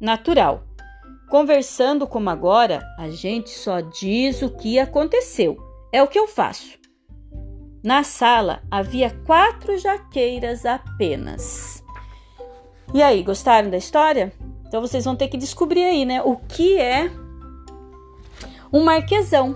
Natural. 0.00 0.64
Conversando 1.30 2.06
como 2.06 2.28
agora, 2.28 2.82
a 2.98 3.08
gente 3.08 3.50
só 3.50 3.80
diz 3.80 4.42
o 4.42 4.50
que 4.50 4.78
aconteceu 4.78 5.56
é 5.92 6.02
o 6.02 6.08
que 6.08 6.18
eu 6.18 6.26
faço. 6.26 6.78
Na 7.82 8.02
sala 8.02 8.62
havia 8.70 9.10
quatro 9.26 9.76
jaqueiras 9.78 10.64
apenas. 10.64 11.82
E 12.94 13.02
aí, 13.02 13.22
gostaram 13.22 13.70
da 13.70 13.76
história? 13.76 14.32
Então 14.66 14.80
vocês 14.80 15.04
vão 15.04 15.16
ter 15.16 15.28
que 15.28 15.36
descobrir 15.36 15.84
aí, 15.84 16.04
né? 16.04 16.22
O 16.22 16.36
que 16.36 16.78
é 16.78 17.10
um 18.72 18.84
marquesão. 18.84 19.54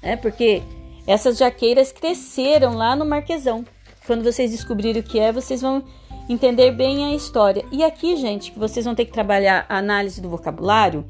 É 0.00 0.16
porque 0.16 0.62
essas 1.06 1.38
jaqueiras 1.38 1.92
cresceram 1.92 2.74
lá 2.74 2.94
no 2.94 3.04
marquesão. 3.04 3.64
Quando 4.06 4.24
vocês 4.24 4.50
descobrirem 4.50 5.00
o 5.00 5.04
que 5.04 5.18
é, 5.18 5.32
vocês 5.32 5.60
vão 5.60 5.84
entender 6.28 6.72
bem 6.72 7.04
a 7.04 7.14
história. 7.14 7.64
E 7.70 7.84
aqui, 7.84 8.16
gente, 8.16 8.52
que 8.52 8.58
vocês 8.58 8.84
vão 8.84 8.94
ter 8.94 9.04
que 9.04 9.12
trabalhar 9.12 9.66
a 9.68 9.78
análise 9.78 10.20
do 10.20 10.28
vocabulário, 10.28 11.04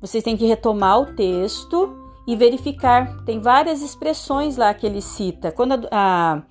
vocês 0.00 0.22
têm 0.22 0.36
que 0.36 0.46
retomar 0.46 1.00
o 1.00 1.14
texto 1.14 1.96
e 2.26 2.36
verificar. 2.36 3.24
Tem 3.24 3.40
várias 3.40 3.82
expressões 3.82 4.56
lá 4.56 4.72
que 4.74 4.86
ele 4.86 5.00
cita. 5.00 5.50
Quando 5.52 5.88
a, 5.90 6.42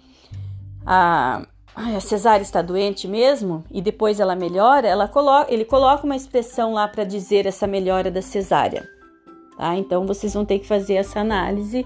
a, 0.86 1.41
a 1.75 2.38
está 2.41 2.62
doente 2.62 3.08
mesmo 3.08 3.63
e 3.71 3.82
depois 3.82 4.19
ela 4.19 4.36
melhora, 4.36 4.88
ela 4.88 5.08
coloca, 5.08 5.54
ele 5.54 5.65
coloca 5.65 6.06
uma 6.06 6.15
expressão 6.15 6.73
lá 6.73 6.88
para 6.88 7.04
dizer 7.04 7.45
essa 7.45 7.67
melhora 7.67 8.10
da 8.10 8.21
cesárea. 8.21 8.88
Tá? 9.58 9.75
Então 9.75 10.06
vocês 10.06 10.34
vão 10.34 10.45
ter 10.45 10.60
que 10.60 10.67
fazer 10.67 10.95
essa 10.95 11.19
análise 11.19 11.86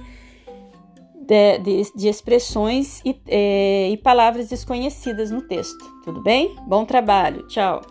de, 1.30 1.60
de, 1.60 1.94
de 1.96 2.08
expressões 2.08 3.02
e, 3.06 3.16
é, 3.28 3.90
e 3.92 3.98
palavras 3.98 4.50
desconhecidas 4.50 5.30
no 5.30 5.44
texto. 5.44 5.78
Tudo 6.04 6.24
bem? 6.24 6.56
Bom 6.68 6.84
trabalho. 6.86 7.48
Tchau. 7.48 7.82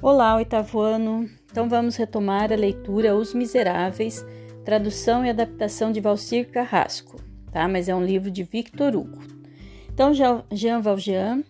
Olá, 0.00 0.36
oitavo 0.36 0.80
ano. 0.80 1.28
Então 1.50 1.68
vamos 1.68 1.96
retomar 1.96 2.52
a 2.52 2.56
leitura 2.56 3.16
Os 3.16 3.34
Miseráveis, 3.34 4.24
tradução 4.64 5.26
e 5.26 5.30
adaptação 5.30 5.90
de 5.90 6.00
Valcir 6.00 6.50
Carrasco, 6.50 7.16
tá? 7.50 7.66
Mas 7.66 7.88
é 7.88 7.94
um 7.94 8.04
livro 8.04 8.30
de 8.30 8.44
Victor 8.44 8.94
Hugo. 8.94 9.41
Então 9.92 10.12
Jean 10.14 10.80
Valjean, 10.80 11.42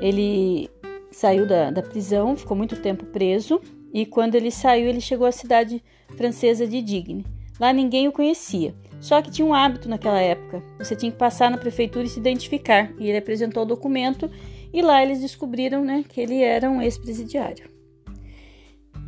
ele 0.00 0.70
saiu 1.10 1.46
da, 1.46 1.70
da 1.70 1.82
prisão, 1.82 2.36
ficou 2.36 2.56
muito 2.56 2.76
tempo 2.80 3.04
preso 3.06 3.60
e 3.92 4.06
quando 4.06 4.34
ele 4.34 4.50
saiu, 4.50 4.88
ele 4.88 5.00
chegou 5.00 5.26
à 5.26 5.32
cidade 5.32 5.82
francesa 6.16 6.66
de 6.66 6.80
Digne. 6.82 7.24
Lá 7.58 7.72
ninguém 7.72 8.06
o 8.06 8.12
conhecia. 8.12 8.74
Só 9.00 9.20
que 9.20 9.30
tinha 9.30 9.46
um 9.46 9.54
hábito 9.54 9.88
naquela 9.88 10.20
época. 10.20 10.62
Você 10.78 10.94
tinha 10.94 11.10
que 11.10 11.18
passar 11.18 11.50
na 11.50 11.58
prefeitura 11.58 12.04
e 12.04 12.08
se 12.08 12.20
identificar. 12.20 12.92
E 12.98 13.08
ele 13.08 13.18
apresentou 13.18 13.62
o 13.62 13.66
documento 13.66 14.30
e 14.72 14.82
lá 14.82 15.02
eles 15.02 15.20
descobriram 15.20 15.84
né, 15.84 16.04
que 16.08 16.20
ele 16.20 16.42
era 16.42 16.70
um 16.70 16.80
ex-presidiário. 16.80 17.68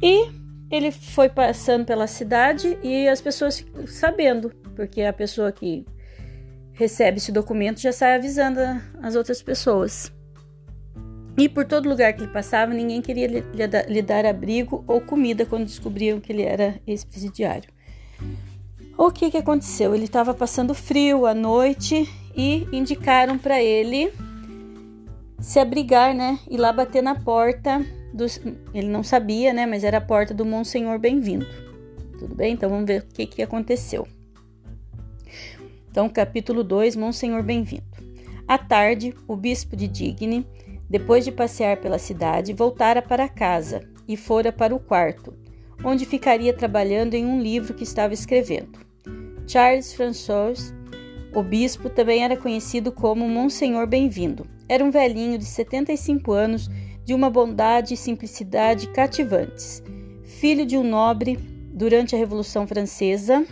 E 0.03 0.27
ele 0.71 0.91
foi 0.91 1.29
passando 1.29 1.85
pela 1.85 2.07
cidade 2.07 2.79
e 2.83 3.09
as 3.09 3.21
pessoas 3.21 3.65
sabendo, 3.87 4.51
porque 4.75 5.03
a 5.03 5.13
pessoa 5.13 5.53
que 5.53 5.85
recebe 6.81 7.19
esse 7.19 7.31
documento 7.31 7.79
já 7.79 7.93
sai 7.93 8.15
avisando 8.15 8.59
as 9.03 9.15
outras 9.15 9.43
pessoas. 9.43 10.11
E 11.37 11.47
por 11.47 11.67
todo 11.67 11.89
lugar 11.89 12.15
que 12.15 12.23
ele 12.23 12.33
passava, 12.33 12.73
ninguém 12.73 13.03
queria 13.03 13.27
lhe, 13.27 14.03
dar 14.03 14.25
abrigo 14.25 14.83
ou 14.87 14.99
comida 15.01 15.45
quando 15.45 15.67
descobriam 15.67 16.19
que 16.21 16.33
ele 16.33 16.43
era 16.43 16.81
ex-presidiário. 16.87 17.71
O 18.97 19.11
que, 19.11 19.31
que 19.31 19.37
aconteceu? 19.37 19.95
Ele 19.95 20.05
estava 20.05 20.33
passando 20.33 20.75
frio 20.75 21.27
à 21.27 21.35
noite 21.35 22.09
e 22.35 22.67
indicaram 22.73 23.39
para 23.39 23.63
ele 23.63 24.11
se 25.39 25.59
abrigar, 25.59 26.15
né? 26.15 26.39
Ir 26.51 26.57
lá 26.57 26.73
bater 26.73 27.03
na 27.03 27.15
porta 27.15 27.85
dos, 28.13 28.41
ele 28.75 28.89
não 28.89 29.03
sabia, 29.03 29.53
né? 29.53 29.67
Mas 29.67 29.85
era 29.85 29.99
a 29.99 30.03
porta 30.03 30.33
do 30.33 30.47
Monsenhor 30.47 30.99
Bem-vindo. 30.99 31.47
Tudo 32.19 32.35
bem? 32.35 32.55
Então 32.55 32.69
vamos 32.69 32.87
ver 32.87 33.03
o 33.03 33.15
que, 33.15 33.27
que 33.27 33.43
aconteceu. 33.43 34.07
Então, 35.91 36.09
capítulo 36.09 36.63
2, 36.63 36.95
Monsenhor 36.95 37.43
Bem-vindo. 37.43 37.83
À 38.47 38.57
tarde, 38.57 39.13
o 39.27 39.35
bispo 39.35 39.75
de 39.75 39.89
Digne, 39.89 40.47
depois 40.89 41.25
de 41.25 41.33
passear 41.33 41.79
pela 41.79 41.99
cidade, 41.99 42.53
voltara 42.53 43.03
para 43.03 43.29
casa 43.29 43.83
e 44.07 44.17
fora 44.17 44.53
para 44.53 44.73
o 44.73 44.79
quarto, 44.79 45.35
onde 45.85 46.07
ficaria 46.07 46.55
trabalhando 46.55 47.15
em 47.15 47.27
um 47.27 47.43
livro 47.43 47.75
que 47.75 47.83
estava 47.83 48.15
escrevendo. 48.15 48.79
Charles 49.49 49.93
François, 49.93 50.73
o 51.35 51.43
bispo, 51.43 51.91
também 51.91 52.23
era 52.23 52.37
conhecido 52.37 52.93
como 52.93 53.29
Monsenhor 53.29 53.89
Bem-vindo. 53.89 54.47
Era 54.69 54.85
um 54.85 54.93
velhinho 54.93 55.39
de 55.39 55.45
75 55.45 56.31
anos 56.31 56.71
de 57.05 57.13
uma 57.13 57.29
bondade 57.29 57.95
e 57.95 57.97
simplicidade 57.97 58.87
cativantes. 58.93 59.83
Filho 60.23 60.65
de 60.65 60.77
um 60.77 60.85
nobre, 60.85 61.37
durante 61.73 62.15
a 62.15 62.19
Revolução 62.19 62.65
Francesa, 62.65 63.45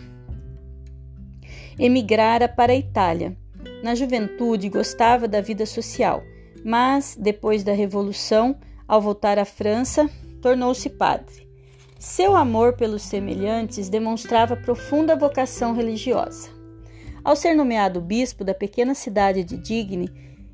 emigrara 1.79 2.47
para 2.47 2.73
a 2.73 2.75
Itália. 2.75 3.35
Na 3.81 3.95
juventude 3.95 4.69
gostava 4.69 5.27
da 5.27 5.41
vida 5.41 5.65
social, 5.65 6.21
mas 6.63 7.17
depois 7.19 7.63
da 7.63 7.73
Revolução, 7.73 8.55
ao 8.87 9.01
voltar 9.01 9.39
à 9.39 9.45
França, 9.45 10.09
tornou-se 10.41 10.89
padre. 10.89 11.47
Seu 11.97 12.35
amor 12.35 12.73
pelos 12.73 13.01
semelhantes 13.01 13.89
demonstrava 13.89 14.55
profunda 14.55 15.15
vocação 15.15 15.73
religiosa. 15.73 16.49
Ao 17.23 17.35
ser 17.35 17.53
nomeado 17.53 18.01
bispo 18.01 18.43
da 18.43 18.53
pequena 18.53 18.93
cidade 18.93 19.43
de 19.43 19.57
Digne, 19.57 20.09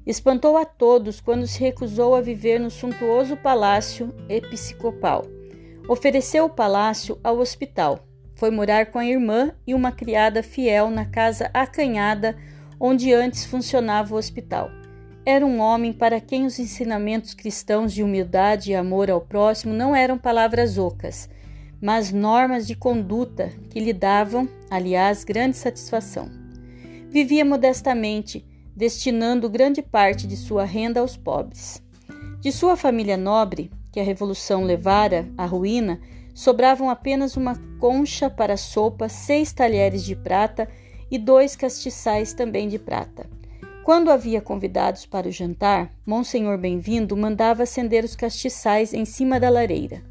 Espantou 0.05 0.55
a 0.55 0.65
todos 0.65 1.19
quando 1.19 1.47
se 1.47 1.59
recusou 1.59 2.13
a 2.13 2.21
viver 2.21 2.59
no 2.59 2.69
suntuoso 2.69 3.35
palácio 3.35 4.13
episcopal. 4.29 5.25
Ofereceu 5.89 6.45
o 6.45 6.49
palácio 6.49 7.19
ao 7.23 7.39
hospital. 7.39 7.99
Foi 8.35 8.51
morar 8.51 8.87
com 8.87 8.99
a 8.99 9.05
irmã 9.05 9.51
e 9.65 9.73
uma 9.73 9.91
criada 9.91 10.43
fiel 10.43 10.89
na 10.89 11.05
casa 11.05 11.49
acanhada 11.53 12.35
onde 12.79 13.13
antes 13.13 13.45
funcionava 13.45 14.13
o 14.13 14.17
hospital. 14.17 14.69
Era 15.25 15.45
um 15.45 15.59
homem 15.59 15.91
para 15.91 16.21
quem 16.21 16.45
os 16.45 16.59
ensinamentos 16.59 17.33
cristãos 17.33 17.91
de 17.93 18.03
humildade 18.03 18.71
e 18.71 18.75
amor 18.75 19.09
ao 19.09 19.21
próximo 19.21 19.73
não 19.73 19.95
eram 19.95 20.17
palavras 20.17 20.77
ocas, 20.77 21.27
mas 21.81 22.11
normas 22.11 22.67
de 22.67 22.75
conduta 22.75 23.51
que 23.69 23.79
lhe 23.79 23.93
davam, 23.93 24.47
aliás, 24.69 25.23
grande 25.23 25.57
satisfação. 25.57 26.29
Vivia 27.09 27.45
modestamente, 27.45 28.45
destinando 28.75 29.49
grande 29.49 29.81
parte 29.81 30.27
de 30.27 30.35
sua 30.35 30.65
renda 30.65 30.99
aos 30.99 31.15
pobres. 31.15 31.81
De 32.39 32.51
sua 32.51 32.75
família 32.75 33.17
nobre, 33.17 33.71
que 33.91 33.99
a 33.99 34.03
Revolução 34.03 34.63
levara 34.63 35.27
à 35.37 35.45
ruína, 35.45 35.99
sobravam 36.35 36.89
apenas 36.89 37.37
uma 37.37 37.55
concha 37.79 38.29
para 38.29 38.57
sopa, 38.57 39.07
seis 39.07 39.53
talheres 39.53 40.03
de 40.03 40.17
prata 40.17 40.67
e 41.09 41.17
dois 41.17 41.55
castiçais 41.55 42.33
também 42.33 42.67
de 42.67 42.77
prata. 42.77 43.25
Quando 43.85 44.11
havia 44.11 44.41
convidados 44.41 45.05
para 45.05 45.29
o 45.29 45.31
jantar, 45.31 45.89
Monsenhor 46.05 46.57
Bem-vindo 46.57 47.15
mandava 47.15 47.63
acender 47.63 48.03
os 48.03 48.15
castiçais 48.15 48.93
em 48.93 49.05
cima 49.05 49.39
da 49.39 49.49
lareira. 49.49 50.03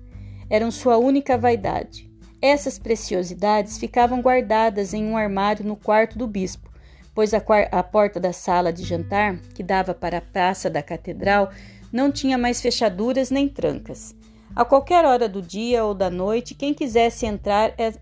Eram 0.49 0.71
sua 0.71 0.97
única 0.97 1.37
vaidade. 1.37 2.11
Essas 2.41 2.79
preciosidades 2.79 3.77
ficavam 3.77 4.23
guardadas 4.23 4.95
em 4.95 5.05
um 5.05 5.17
armário 5.17 5.65
no 5.65 5.77
quarto 5.77 6.17
do 6.17 6.27
bispo, 6.27 6.71
pois 7.15 7.35
a, 7.35 7.43
a 7.71 7.83
porta 7.83 8.19
da 8.19 8.33
sala 8.33 8.73
de 8.73 8.83
jantar, 8.83 9.37
que 9.55 9.63
dava 9.63 9.93
para 9.93 10.19
a 10.19 10.23
praça 10.23 10.71
da 10.71 10.83
catedral, 10.83 11.51
não 11.93 12.11
tinha 12.11 12.39
mais 12.39 12.63
fechaduras 12.63 13.31
nem 13.31 13.49
trancas. 13.49 14.15
A 14.57 14.65
qualquer 14.65 15.05
hora 15.05 15.29
do 15.29 15.43
dia 15.43 15.85
ou 15.85 15.95
da 15.95 16.09
noite, 16.09 16.55
quem 16.55 16.73
quisesse 16.73 17.27
entrar 17.27 17.75
é... 17.77 17.93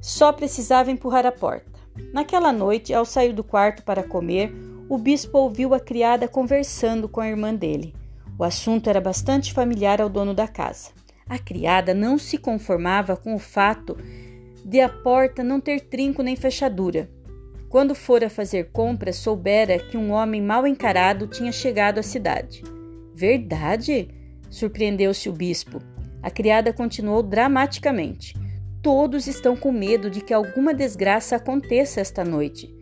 só 0.00 0.32
precisava 0.32 0.90
empurrar 0.90 1.26
a 1.26 1.32
porta. 1.32 1.78
Naquela 2.12 2.52
noite, 2.52 2.94
ao 2.94 3.04
sair 3.04 3.32
do 3.32 3.44
quarto 3.44 3.82
para 3.82 4.02
comer, 4.02 4.54
o 4.88 4.96
bispo 4.96 5.36
ouviu 5.36 5.74
a 5.74 5.80
criada 5.80 6.26
conversando 6.26 7.08
com 7.08 7.20
a 7.20 7.28
irmã 7.28 7.54
dele. 7.54 7.94
O 8.38 8.44
assunto 8.44 8.88
era 8.88 9.00
bastante 9.00 9.52
familiar 9.52 10.00
ao 10.00 10.08
dono 10.08 10.32
da 10.32 10.48
casa. 10.48 10.90
A 11.28 11.38
criada 11.38 11.92
não 11.92 12.16
se 12.16 12.38
conformava 12.38 13.16
com 13.16 13.34
o 13.34 13.38
fato 13.38 13.98
de 14.64 14.80
a 14.80 14.88
porta 14.88 15.42
não 15.42 15.60
ter 15.60 15.80
trinco 15.80 16.22
nem 16.22 16.36
fechadura. 16.36 17.10
Quando 17.68 17.94
fora 17.94 18.30
fazer 18.30 18.70
compras, 18.72 19.16
soubera 19.16 19.78
que 19.78 19.98
um 19.98 20.12
homem 20.12 20.40
mal 20.40 20.66
encarado 20.66 21.26
tinha 21.26 21.52
chegado 21.52 21.98
à 21.98 22.02
cidade. 22.02 22.62
Verdade? 23.14 24.08
Surpreendeu-se 24.50 25.28
o 25.28 25.32
bispo. 25.32 25.80
A 26.22 26.30
criada 26.30 26.72
continuou 26.72 27.22
dramaticamente. 27.22 28.34
Todos 28.82 29.26
estão 29.26 29.56
com 29.56 29.72
medo 29.72 30.10
de 30.10 30.20
que 30.20 30.32
alguma 30.32 30.72
desgraça 30.72 31.36
aconteça 31.36 32.00
esta 32.00 32.24
noite. 32.24 32.74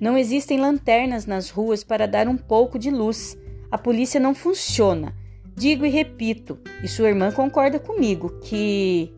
Não 0.00 0.16
existem 0.16 0.58
lanternas 0.58 1.26
nas 1.26 1.50
ruas 1.50 1.84
para 1.84 2.06
dar 2.06 2.26
um 2.26 2.36
pouco 2.36 2.78
de 2.78 2.90
luz. 2.90 3.38
A 3.70 3.76
polícia 3.76 4.18
não 4.18 4.34
funciona. 4.34 5.14
Digo 5.54 5.84
e 5.84 5.90
repito, 5.90 6.58
e 6.82 6.88
sua 6.88 7.08
irmã 7.08 7.30
concorda 7.30 7.78
comigo, 7.78 8.40
que. 8.40 9.12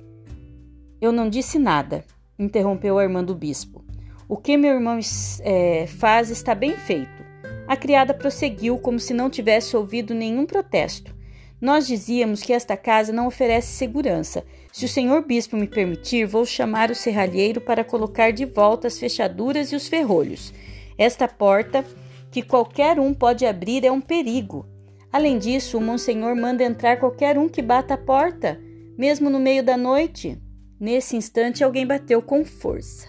Eu 1.00 1.12
não 1.12 1.28
disse 1.28 1.58
nada, 1.58 2.04
interrompeu 2.38 2.98
a 2.98 3.02
irmã 3.02 3.22
do 3.22 3.34
bispo. 3.34 3.84
O 4.28 4.36
que 4.36 4.56
meu 4.56 4.72
irmão 4.72 4.98
é, 5.42 5.86
faz 5.86 6.30
está 6.30 6.54
bem 6.54 6.72
feito. 6.72 7.22
A 7.68 7.76
criada 7.76 8.14
prosseguiu 8.14 8.78
como 8.78 8.98
se 8.98 9.14
não 9.14 9.30
tivesse 9.30 9.76
ouvido 9.76 10.14
nenhum 10.14 10.46
protesto. 10.46 11.14
Nós 11.62 11.86
dizíamos 11.86 12.42
que 12.42 12.52
esta 12.52 12.76
casa 12.76 13.12
não 13.12 13.28
oferece 13.28 13.68
segurança. 13.68 14.44
Se 14.72 14.84
o 14.84 14.88
senhor 14.88 15.24
bispo 15.24 15.56
me 15.56 15.68
permitir, 15.68 16.26
vou 16.26 16.44
chamar 16.44 16.90
o 16.90 16.94
serralheiro 16.94 17.60
para 17.60 17.84
colocar 17.84 18.32
de 18.32 18.44
volta 18.44 18.88
as 18.88 18.98
fechaduras 18.98 19.70
e 19.70 19.76
os 19.76 19.86
ferrolhos. 19.86 20.52
Esta 20.98 21.28
porta, 21.28 21.84
que 22.32 22.42
qualquer 22.42 22.98
um 22.98 23.14
pode 23.14 23.46
abrir, 23.46 23.84
é 23.84 23.92
um 23.92 24.00
perigo. 24.00 24.66
Além 25.12 25.38
disso, 25.38 25.78
o 25.78 25.80
monsenhor 25.80 26.34
manda 26.34 26.64
entrar 26.64 26.98
qualquer 26.98 27.38
um 27.38 27.48
que 27.48 27.62
bata 27.62 27.94
a 27.94 27.98
porta, 27.98 28.60
mesmo 28.98 29.30
no 29.30 29.38
meio 29.38 29.62
da 29.62 29.76
noite. 29.76 30.36
Nesse 30.80 31.16
instante, 31.16 31.62
alguém 31.62 31.86
bateu 31.86 32.20
com 32.20 32.44
força. 32.44 33.06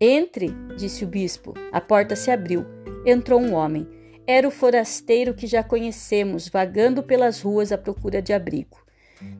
Entre, 0.00 0.50
disse 0.76 1.04
o 1.04 1.06
bispo. 1.06 1.54
A 1.70 1.80
porta 1.80 2.16
se 2.16 2.28
abriu. 2.28 2.66
Entrou 3.06 3.40
um 3.40 3.54
homem. 3.54 3.86
Era 4.32 4.46
o 4.46 4.50
forasteiro 4.52 5.34
que 5.34 5.44
já 5.44 5.60
conhecemos, 5.60 6.48
vagando 6.48 7.02
pelas 7.02 7.40
ruas 7.40 7.72
à 7.72 7.76
procura 7.76 8.22
de 8.22 8.32
abrigo. 8.32 8.78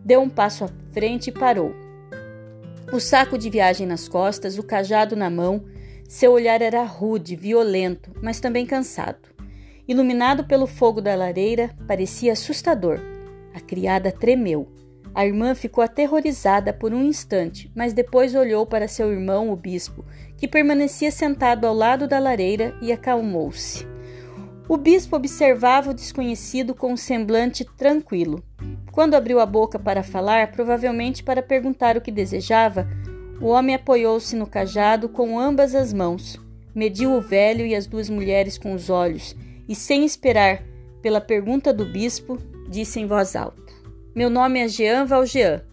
Deu 0.05 0.21
um 0.21 0.29
passo 0.29 0.65
à 0.65 0.69
frente 0.91 1.29
e 1.29 1.33
parou. 1.33 1.73
O 2.93 2.99
saco 2.99 3.39
de 3.39 3.49
viagem 3.49 3.87
nas 3.87 4.09
costas, 4.09 4.59
o 4.59 4.65
cajado 4.65 5.15
na 5.15 5.31
mão, 5.31 5.65
seu 6.09 6.33
olhar 6.33 6.61
era 6.61 6.83
rude, 6.83 7.37
violento, 7.37 8.11
mas 8.21 8.41
também 8.41 8.67
cansado. 8.67 9.29
Iluminado 9.87 10.43
pelo 10.43 10.67
fogo 10.67 11.01
da 11.01 11.15
lareira, 11.15 11.71
parecia 11.87 12.33
assustador. 12.33 12.99
A 13.55 13.61
criada 13.61 14.11
tremeu. 14.11 14.67
A 15.15 15.25
irmã 15.25 15.55
ficou 15.55 15.85
aterrorizada 15.85 16.73
por 16.73 16.93
um 16.93 17.05
instante, 17.05 17.71
mas 17.77 17.93
depois 17.93 18.35
olhou 18.35 18.67
para 18.67 18.89
seu 18.89 19.13
irmão, 19.13 19.53
o 19.53 19.57
bispo, 19.57 20.05
que 20.37 20.49
permanecia 20.49 21.13
sentado 21.13 21.65
ao 21.65 21.75
lado 21.75 22.09
da 22.09 22.19
lareira 22.19 22.77
e 22.83 22.91
acalmou-se. 22.91 23.90
O 24.71 24.77
bispo 24.77 25.17
observava 25.17 25.91
o 25.91 25.95
desconhecido 25.95 26.77
com 26.77 26.93
um 26.93 26.97
semblante 26.97 27.65
tranquilo. 27.77 28.41
Quando 28.93 29.15
abriu 29.17 29.41
a 29.41 29.45
boca 29.45 29.81
para 29.81 30.05
falar, 30.05 30.53
provavelmente 30.53 31.25
para 31.25 31.43
perguntar 31.43 31.97
o 31.97 32.01
que 32.01 32.13
desejava, 32.13 32.87
o 33.41 33.49
homem 33.49 33.75
apoiou-se 33.75 34.37
no 34.37 34.47
cajado 34.47 35.09
com 35.09 35.41
ambas 35.41 35.75
as 35.75 35.93
mãos, 35.93 36.41
mediu 36.73 37.13
o 37.13 37.21
velho 37.21 37.67
e 37.67 37.75
as 37.75 37.89
duas 37.89 38.09
mulheres 38.09 38.57
com 38.57 38.73
os 38.73 38.89
olhos 38.89 39.35
e, 39.69 39.75
sem 39.75 40.05
esperar 40.05 40.63
pela 41.03 41.21
pergunta 41.21 41.73
do 41.73 41.85
bispo, 41.85 42.39
disse 42.69 43.01
em 43.01 43.09
voz 43.09 43.35
alta: 43.35 43.73
Meu 44.15 44.31
nome 44.31 44.61
é 44.61 44.69
Jean 44.69 45.05
Valjean. 45.05 45.65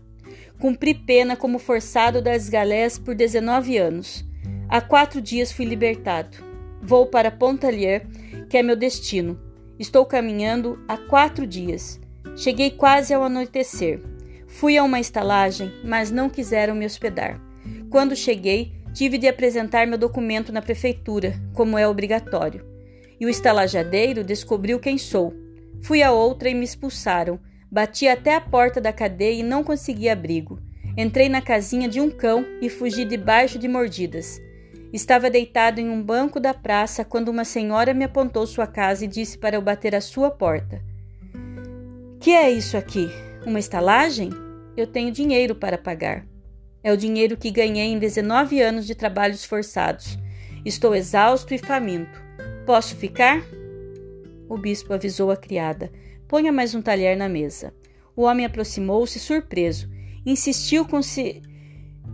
Cumpri 0.59 0.95
pena 0.95 1.35
como 1.35 1.59
forçado 1.59 2.19
das 2.19 2.49
galés 2.49 2.97
por 2.97 3.13
19 3.13 3.77
anos. 3.77 4.25
Há 4.67 4.81
quatro 4.81 5.21
dias 5.21 5.51
fui 5.51 5.65
libertado. 5.65 6.35
Vou 6.81 7.05
para 7.05 7.29
Pontalier 7.29 8.07
que 8.49 8.57
é 8.57 8.63
meu 8.63 8.75
destino. 8.75 9.39
Estou 9.79 10.05
caminhando 10.05 10.79
há 10.87 10.97
quatro 10.97 11.45
dias. 11.45 11.99
Cheguei 12.35 12.71
quase 12.71 13.13
ao 13.13 13.23
anoitecer. 13.23 14.01
Fui 14.47 14.77
a 14.77 14.83
uma 14.83 14.99
estalagem, 14.99 15.71
mas 15.83 16.09
não 16.09 16.29
quiseram 16.29 16.73
me 16.73 16.85
hospedar. 16.85 17.41
Quando 17.89 18.15
cheguei, 18.15 18.73
tive 18.93 19.17
de 19.17 19.27
apresentar 19.27 19.85
meu 19.85 19.97
documento 19.97 20.51
na 20.51 20.61
prefeitura, 20.61 21.39
como 21.53 21.77
é 21.77 21.87
obrigatório. 21.87 22.65
E 23.19 23.25
o 23.25 23.29
estalajadeiro 23.29 24.23
descobriu 24.23 24.79
quem 24.79 24.97
sou. 24.97 25.33
Fui 25.81 26.01
a 26.01 26.11
outra 26.11 26.49
e 26.49 26.53
me 26.53 26.63
expulsaram. 26.63 27.39
Bati 27.69 28.07
até 28.07 28.33
a 28.33 28.41
porta 28.41 28.79
da 28.79 28.93
cadeia 28.93 29.39
e 29.39 29.43
não 29.43 29.63
consegui 29.63 30.09
abrigo. 30.09 30.59
Entrei 30.97 31.29
na 31.29 31.41
casinha 31.41 31.87
de 31.87 31.99
um 31.99 32.09
cão 32.09 32.45
e 32.61 32.69
fugi 32.69 33.05
debaixo 33.05 33.59
de 33.59 33.67
mordidas. 33.67 34.39
Estava 34.93 35.29
deitado 35.29 35.79
em 35.79 35.89
um 35.89 36.01
banco 36.01 36.39
da 36.39 36.53
praça 36.53 37.03
quando 37.03 37.29
uma 37.29 37.43
senhora 37.43 37.93
me 37.93 38.05
apontou 38.05 38.47
sua 38.47 38.65
casa 38.65 39.03
e 39.03 39.07
disse 39.07 39.37
para 39.37 39.55
eu 39.55 39.61
bater 39.61 39.93
a 39.93 40.01
sua 40.01 40.31
porta. 40.31 40.81
Que 42.19 42.31
é 42.31 42.49
isso 42.49 42.77
aqui? 42.77 43.09
Uma 43.45 43.59
estalagem? 43.59 44.29
Eu 44.75 44.87
tenho 44.87 45.11
dinheiro 45.11 45.55
para 45.55 45.77
pagar. 45.77 46.25
É 46.83 46.91
o 46.91 46.97
dinheiro 46.97 47.35
que 47.35 47.51
ganhei 47.51 47.87
em 47.87 47.99
19 47.99 48.61
anos 48.61 48.87
de 48.87 48.95
trabalhos 48.95 49.43
forçados. 49.43 50.17
Estou 50.63 50.95
exausto 50.95 51.53
e 51.53 51.57
faminto. 51.57 52.21
Posso 52.65 52.95
ficar? 52.95 53.41
O 54.49 54.57
bispo 54.57 54.93
avisou 54.93 55.31
a 55.31 55.37
criada. 55.37 55.91
Ponha 56.27 56.51
mais 56.51 56.73
um 56.73 56.81
talher 56.81 57.17
na 57.17 57.27
mesa. 57.27 57.73
O 58.15 58.23
homem 58.23 58.45
aproximou-se 58.45 59.19
surpreso. 59.19 59.89
Insistiu 60.25 60.85
com 60.85 61.01
se 61.01 61.41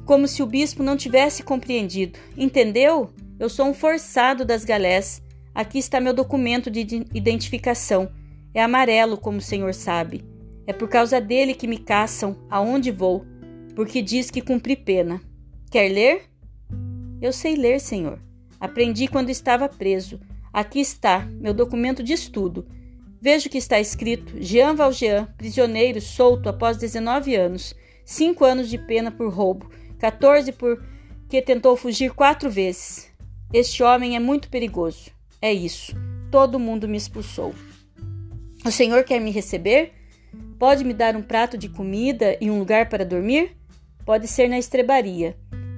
como 0.06 0.28
se 0.28 0.44
o 0.44 0.46
bispo 0.48 0.84
não 0.84 0.98
tivesse 0.98 1.44
compreendido. 1.44 2.20
Entendeu? 2.38 3.10
Eu 3.40 3.50
sou 3.50 3.68
um 3.68 3.74
forçado 3.74 4.46
das 4.46 4.66
galés. 4.66 5.22
Aqui 5.54 5.78
está 5.78 6.00
meu 6.00 6.14
documento 6.14 6.70
de 6.70 7.06
identificação. 7.14 8.12
É 8.54 8.62
amarelo, 8.62 9.18
como 9.18 9.38
o 9.38 9.42
senhor 9.42 9.74
sabe. 9.74 10.24
É 10.66 10.74
por 10.74 10.88
causa 10.88 11.20
dele 11.20 11.54
que 11.54 11.68
me 11.68 11.78
caçam 11.78 12.38
aonde 12.50 12.92
vou, 12.92 13.26
porque 13.76 14.02
diz 14.02 14.30
que 14.30 14.42
cumpri 14.42 14.76
pena. 14.76 15.22
Quer 15.70 15.90
ler? 15.90 16.22
Eu 17.22 17.34
sei 17.34 17.56
ler, 17.56 17.80
senhor. 17.80 18.20
Aprendi 18.60 19.08
quando 19.08 19.30
estava 19.30 19.68
preso. 19.68 20.20
Aqui 20.54 20.80
está, 20.80 21.28
meu 21.40 21.54
documento 21.54 22.04
de 22.04 22.14
estudo. 22.14 22.68
Vejo 23.22 23.50
que 23.50 23.58
está 23.58 23.80
escrito: 23.80 24.40
Jean 24.40 24.76
Valjean, 24.76 25.28
prisioneiro 25.38 26.00
solto 26.00 26.48
após 26.48 26.78
19 26.78 27.36
anos, 27.36 27.74
5 28.06 28.46
anos 28.46 28.70
de 28.70 28.78
pena 28.78 29.12
por 29.12 29.34
roubo 29.34 29.70
14 30.04 30.52
porque 30.52 31.42
tentou 31.42 31.78
fugir 31.78 32.12
quatro 32.12 32.50
vezes. 32.50 33.10
Este 33.54 33.82
homem 33.82 34.18
é 34.18 34.20
muito 34.20 34.50
perigoso. 34.50 35.12
É 35.42 35.54
isso. 35.54 35.96
Todo 36.30 36.60
mundo 36.60 36.90
me 36.90 36.98
expulsou. 36.98 37.56
O 38.66 38.70
senhor 38.70 39.06
quer 39.06 39.22
me 39.22 39.32
receber? 39.32 39.94
Pode 40.60 40.84
me 40.84 40.94
dar 40.94 41.16
um 41.16 41.22
prato 41.22 41.58
de 41.58 41.70
comida 41.70 42.38
e 42.42 42.52
um 42.52 42.60
lugar 42.60 42.90
para 42.90 43.06
dormir? 43.06 43.56
Pode 44.06 44.28
ser 44.28 44.50
na 44.50 44.60
estrebaria. 44.60 45.38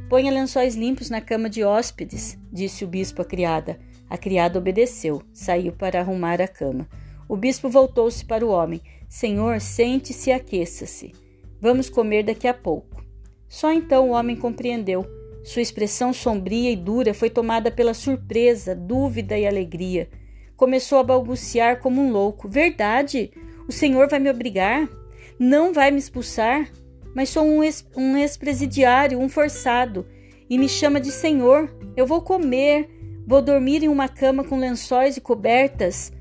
Ponha 0.09 0.31
lençóis 0.31 0.73
limpos 0.73 1.11
na 1.11 1.21
cama 1.21 1.47
de 1.47 1.63
hóspedes, 1.63 2.35
disse 2.51 2.83
o 2.83 2.87
bispo 2.87 3.21
à 3.21 3.25
criada. 3.25 3.77
A 4.09 4.17
criada 4.17 4.57
obedeceu, 4.57 5.21
saiu 5.31 5.71
para 5.71 5.99
arrumar 5.99 6.41
a 6.41 6.47
cama. 6.47 6.89
O 7.29 7.37
bispo 7.37 7.69
voltou-se 7.69 8.25
para 8.25 8.43
o 8.43 8.49
homem. 8.49 8.81
Senhor, 9.07 9.61
sente-se 9.61 10.31
e 10.31 10.33
aqueça-se. 10.33 11.13
Vamos 11.61 11.91
comer 11.91 12.23
daqui 12.23 12.47
a 12.47 12.55
pouco. 12.55 13.04
Só 13.47 13.71
então 13.71 14.09
o 14.09 14.13
homem 14.13 14.35
compreendeu. 14.35 15.05
Sua 15.43 15.61
expressão 15.61 16.11
sombria 16.11 16.71
e 16.71 16.75
dura 16.75 17.13
foi 17.13 17.29
tomada 17.29 17.69
pela 17.69 17.93
surpresa, 17.93 18.73
dúvida 18.73 19.37
e 19.37 19.45
alegria. 19.45 20.09
Começou 20.55 20.97
a 20.97 21.03
balbuciar 21.03 21.79
como 21.79 22.01
um 22.01 22.11
louco. 22.11 22.47
Verdade? 22.47 23.31
O 23.67 23.71
senhor 23.71 24.09
vai 24.09 24.19
me 24.19 24.29
obrigar? 24.29 24.89
Não 25.37 25.71
vai 25.71 25.91
me 25.91 25.99
expulsar? 25.99 26.71
Mas 27.13 27.29
sou 27.29 27.45
um 27.45 28.17
ex-presidiário, 28.17 29.19
um, 29.19 29.21
ex 29.21 29.29
um 29.29 29.33
forçado, 29.33 30.05
e 30.49 30.57
me 30.57 30.67
chama 30.67 30.99
de 30.99 31.11
senhor. 31.11 31.69
Eu 31.95 32.07
vou 32.07 32.21
comer, 32.21 32.89
vou 33.27 33.41
dormir 33.41 33.83
em 33.83 33.87
uma 33.87 34.09
cama 34.09 34.43
com 34.43 34.57
lençóis 34.57 35.15
e 35.15 35.21
cobertas. 35.21 36.11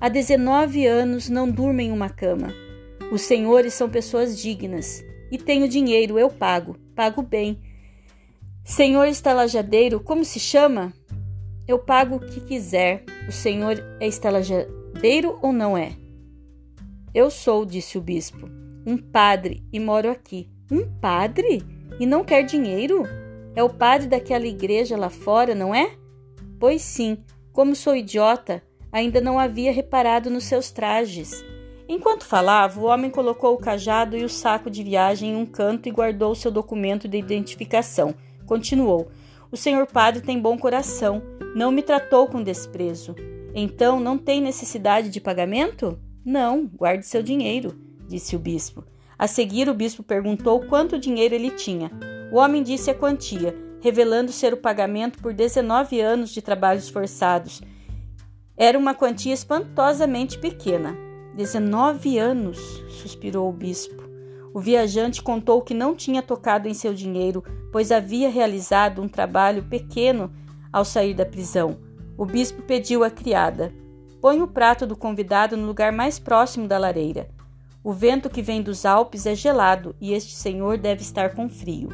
Há 0.00 0.08
19 0.08 0.86
anos 0.86 1.28
não 1.28 1.48
durmo 1.48 1.80
em 1.80 1.92
uma 1.92 2.10
cama. 2.10 2.52
Os 3.12 3.22
senhores 3.22 3.74
são 3.74 3.88
pessoas 3.88 4.36
dignas 4.40 5.04
e 5.32 5.38
tenho 5.38 5.66
dinheiro, 5.66 6.18
eu 6.18 6.28
pago, 6.28 6.76
pago 6.94 7.22
bem. 7.22 7.58
Senhor 8.62 9.06
estalajadeiro, 9.06 9.98
como 9.98 10.26
se 10.26 10.38
chama? 10.38 10.92
Eu 11.66 11.78
pago 11.78 12.16
o 12.16 12.20
que 12.20 12.38
quiser. 12.38 13.02
O 13.26 13.32
senhor 13.32 13.82
é 13.98 14.06
estalajadeiro 14.06 15.38
ou 15.40 15.50
não 15.50 15.76
é? 15.76 15.92
Eu 17.14 17.30
sou, 17.30 17.64
disse 17.64 17.96
o 17.96 18.00
bispo, 18.02 18.46
um 18.86 18.98
padre 18.98 19.64
e 19.72 19.80
moro 19.80 20.10
aqui. 20.10 20.50
Um 20.70 20.86
padre? 21.00 21.62
E 21.98 22.04
não 22.04 22.24
quer 22.24 22.42
dinheiro? 22.42 23.04
É 23.56 23.62
o 23.62 23.70
padre 23.70 24.08
daquela 24.08 24.46
igreja 24.46 24.98
lá 24.98 25.08
fora, 25.08 25.54
não 25.54 25.74
é? 25.74 25.96
Pois 26.60 26.82
sim, 26.82 27.16
como 27.52 27.74
sou 27.74 27.96
idiota, 27.96 28.62
ainda 28.92 29.18
não 29.18 29.38
havia 29.38 29.72
reparado 29.72 30.28
nos 30.28 30.44
seus 30.44 30.70
trajes. 30.70 31.42
Enquanto 31.94 32.24
falava, 32.24 32.80
o 32.80 32.84
homem 32.84 33.10
colocou 33.10 33.52
o 33.52 33.58
cajado 33.58 34.16
e 34.16 34.24
o 34.24 34.28
saco 34.28 34.70
de 34.70 34.82
viagem 34.82 35.32
em 35.32 35.36
um 35.36 35.44
canto 35.44 35.90
e 35.90 35.92
guardou 35.92 36.34
seu 36.34 36.50
documento 36.50 37.06
de 37.06 37.18
identificação. 37.18 38.14
Continuou: 38.46 39.10
O 39.50 39.58
senhor 39.58 39.86
padre 39.86 40.22
tem 40.22 40.40
bom 40.40 40.56
coração, 40.56 41.22
não 41.54 41.70
me 41.70 41.82
tratou 41.82 42.26
com 42.26 42.42
desprezo. 42.42 43.14
Então 43.54 44.00
não 44.00 44.16
tem 44.16 44.40
necessidade 44.40 45.10
de 45.10 45.20
pagamento? 45.20 46.00
Não, 46.24 46.66
guarde 46.66 47.04
seu 47.04 47.22
dinheiro, 47.22 47.78
disse 48.08 48.34
o 48.34 48.38
bispo. 48.38 48.86
A 49.18 49.26
seguir, 49.26 49.68
o 49.68 49.74
bispo 49.74 50.02
perguntou 50.02 50.60
quanto 50.60 50.98
dinheiro 50.98 51.34
ele 51.34 51.50
tinha. 51.50 51.90
O 52.32 52.38
homem 52.38 52.62
disse 52.62 52.90
a 52.90 52.94
quantia, 52.94 53.54
revelando 53.82 54.32
ser 54.32 54.54
o 54.54 54.62
pagamento 54.62 55.18
por 55.18 55.34
19 55.34 56.00
anos 56.00 56.30
de 56.30 56.40
trabalhos 56.40 56.88
forçados. 56.88 57.60
Era 58.56 58.78
uma 58.78 58.94
quantia 58.94 59.34
espantosamente 59.34 60.38
pequena. 60.38 61.11
19 61.34 62.18
anos, 62.18 62.58
suspirou 62.88 63.48
o 63.48 63.52
bispo. 63.52 64.02
O 64.54 64.60
viajante 64.60 65.22
contou 65.22 65.62
que 65.62 65.72
não 65.72 65.96
tinha 65.96 66.22
tocado 66.22 66.68
em 66.68 66.74
seu 66.74 66.92
dinheiro, 66.92 67.42
pois 67.70 67.90
havia 67.90 68.28
realizado 68.28 69.00
um 69.00 69.08
trabalho 69.08 69.62
pequeno 69.62 70.30
ao 70.72 70.84
sair 70.84 71.14
da 71.14 71.24
prisão. 71.24 71.78
O 72.18 72.26
bispo 72.26 72.62
pediu 72.62 73.02
à 73.02 73.10
criada: 73.10 73.72
Põe 74.20 74.42
o 74.42 74.46
prato 74.46 74.86
do 74.86 74.96
convidado 74.96 75.56
no 75.56 75.66
lugar 75.66 75.90
mais 75.90 76.18
próximo 76.18 76.68
da 76.68 76.78
lareira. 76.78 77.28
O 77.82 77.92
vento 77.92 78.30
que 78.30 78.42
vem 78.42 78.62
dos 78.62 78.84
Alpes 78.86 79.26
é 79.26 79.34
gelado 79.34 79.96
e 80.00 80.12
este 80.12 80.36
senhor 80.36 80.78
deve 80.78 81.02
estar 81.02 81.34
com 81.34 81.48
frio. 81.48 81.88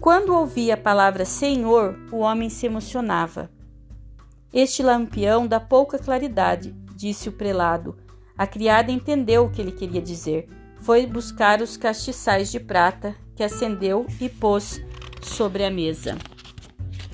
Quando 0.00 0.34
ouvia 0.34 0.74
a 0.74 0.76
palavra 0.76 1.24
Senhor, 1.24 1.98
o 2.12 2.18
homem 2.18 2.48
se 2.48 2.66
emocionava. 2.66 3.50
Este 4.52 4.82
lampião 4.82 5.46
dá 5.46 5.58
pouca 5.58 5.98
claridade, 5.98 6.74
disse 6.94 7.28
o 7.28 7.32
prelado. 7.32 7.96
A 8.42 8.46
criada 8.46 8.90
entendeu 8.90 9.44
o 9.44 9.50
que 9.50 9.62
ele 9.62 9.70
queria 9.70 10.02
dizer. 10.02 10.48
Foi 10.80 11.06
buscar 11.06 11.62
os 11.62 11.76
castiçais 11.76 12.50
de 12.50 12.58
prata 12.58 13.14
que 13.36 13.44
acendeu 13.44 14.04
e 14.20 14.28
pôs 14.28 14.82
sobre 15.22 15.62
a 15.62 15.70
mesa. 15.70 16.18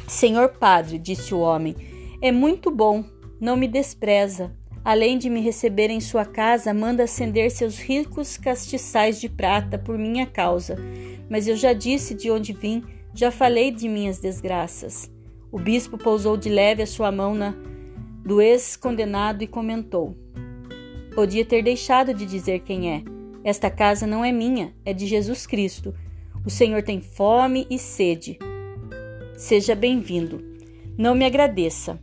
Senhor 0.07 0.49
padre, 0.49 0.99
disse 0.99 1.35
o 1.35 1.41
homem, 1.41 1.77
é 2.23 2.33
muito 2.33 2.71
bom, 2.71 3.05
não 3.39 3.59
me 3.59 3.69
despreza. 3.69 4.57
Além 4.83 5.19
de 5.19 5.29
me 5.29 5.43
receber 5.43 5.91
em 5.91 6.01
sua 6.01 6.25
casa, 6.25 6.73
manda 6.73 7.03
acender 7.03 7.51
seus 7.51 7.79
ricos 7.79 8.39
castiçais 8.39 9.21
de 9.21 9.29
prata 9.29 9.77
por 9.77 9.99
minha 9.99 10.27
causa 10.27 10.77
mas 11.29 11.47
eu 11.47 11.57
já 11.57 11.73
disse 11.73 12.15
de 12.15 12.31
onde 12.31 12.53
vim, 12.53 12.83
já 13.15 13.31
falei 13.31 13.71
de 13.71 13.89
minhas 13.89 14.19
desgraças. 14.19 15.11
O 15.53 15.59
bispo 15.59 15.99
pousou 15.99 16.37
de 16.37 16.49
leve 16.49 16.83
a 16.83 16.87
sua 16.87 17.13
mão 17.13 17.35
na 17.35 17.55
do 18.25 18.41
ex-condenado 18.41 19.43
e 19.43 19.47
comentou: 19.47 20.17
Podia 21.19 21.45
ter 21.45 21.65
deixado 21.65 22.15
de 22.15 22.25
dizer 22.25 22.61
quem 22.61 22.93
é. 22.93 23.03
Esta 23.43 23.69
casa 23.69 24.07
não 24.07 24.25
é 24.25 24.31
minha, 24.31 24.73
é 24.85 24.93
de 24.93 25.05
Jesus 25.05 25.49
Cristo. 25.49 25.93
O 26.47 26.49
Senhor 26.49 26.81
tem 26.81 27.01
fome 27.01 27.67
e 27.69 27.77
sede. 27.77 28.39
Seja 29.37 29.75
bem-vindo. 29.75 30.41
Não 30.97 31.17
me 31.17 31.25
agradeça. 31.25 31.99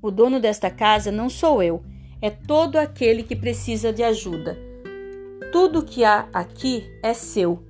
O 0.00 0.10
dono 0.10 0.40
desta 0.40 0.70
casa 0.70 1.12
não 1.12 1.28
sou 1.28 1.62
eu, 1.62 1.84
é 2.22 2.30
todo 2.30 2.76
aquele 2.76 3.22
que 3.22 3.36
precisa 3.36 3.92
de 3.92 4.02
ajuda. 4.02 4.56
Tudo 5.52 5.84
que 5.84 6.02
há 6.02 6.26
aqui 6.32 6.82
é 7.02 7.12
seu 7.12 7.62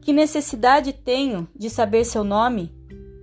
que 0.00 0.12
necessidade 0.12 0.92
tenho 0.92 1.46
de 1.56 1.70
saber 1.70 2.04
seu 2.04 2.24
nome? 2.24 2.74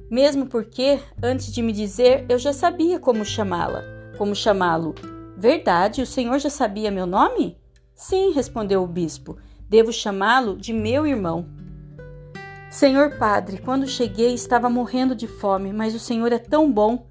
Mesmo 0.09 0.45
porque, 0.45 0.97
antes 1.21 1.51
de 1.51 1.61
me 1.61 1.73
dizer, 1.73 2.25
eu 2.30 2.39
já 2.39 2.53
sabia 2.53 3.01
como 3.01 3.25
chamá-la, 3.25 3.84
como 4.17 4.34
chamá-lo. 4.34 4.95
Verdade, 5.39 6.01
o 6.01 6.05
senhor 6.05 6.37
já 6.37 6.49
sabia 6.49 6.91
meu 6.91 7.05
nome? 7.05 7.57
Sim, 7.95 8.33
respondeu 8.33 8.83
o 8.83 8.87
bispo. 8.87 9.37
Devo 9.69 9.93
chamá-lo 9.93 10.57
de 10.57 10.73
meu 10.73 11.07
irmão. 11.07 11.47
Senhor 12.69 13.17
padre, 13.17 13.57
quando 13.57 13.87
cheguei 13.87 14.33
estava 14.33 14.69
morrendo 14.69 15.15
de 15.15 15.27
fome, 15.27 15.71
mas 15.71 15.95
o 15.95 15.99
senhor 15.99 16.33
é 16.33 16.37
tão 16.37 16.69
bom 16.69 17.07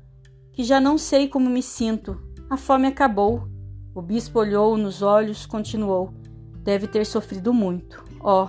que 0.52 0.62
já 0.62 0.78
não 0.78 0.98
sei 0.98 1.26
como 1.26 1.48
me 1.48 1.62
sinto. 1.62 2.20
A 2.50 2.58
fome 2.58 2.86
acabou. 2.86 3.48
O 3.94 4.02
bispo 4.02 4.40
olhou 4.40 4.76
nos 4.76 5.00
olhos, 5.00 5.46
continuou: 5.46 6.12
Deve 6.62 6.86
ter 6.86 7.06
sofrido 7.06 7.54
muito. 7.54 8.04
Oh, 8.20 8.48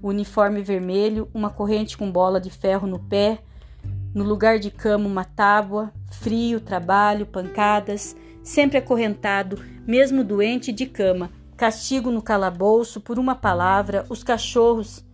o 0.00 0.10
uniforme 0.10 0.62
vermelho, 0.62 1.28
uma 1.34 1.50
corrente 1.50 1.98
com 1.98 2.12
bola 2.12 2.40
de 2.40 2.48
ferro 2.48 2.86
no 2.86 3.00
pé, 3.00 3.42
no 4.14 4.22
lugar 4.22 4.60
de 4.60 4.70
cama 4.70 5.08
uma 5.08 5.24
tábua, 5.24 5.92
frio, 6.12 6.60
trabalho, 6.60 7.26
pancadas, 7.26 8.14
sempre 8.46 8.78
acorrentado, 8.78 9.60
mesmo 9.84 10.22
doente 10.22 10.70
de 10.70 10.86
cama, 10.86 11.30
castigo 11.56 12.12
no 12.12 12.22
calabouço 12.22 13.00
por 13.00 13.18
uma 13.18 13.34
palavra, 13.34 14.06
os 14.08 14.22
cachorros. 14.22 15.04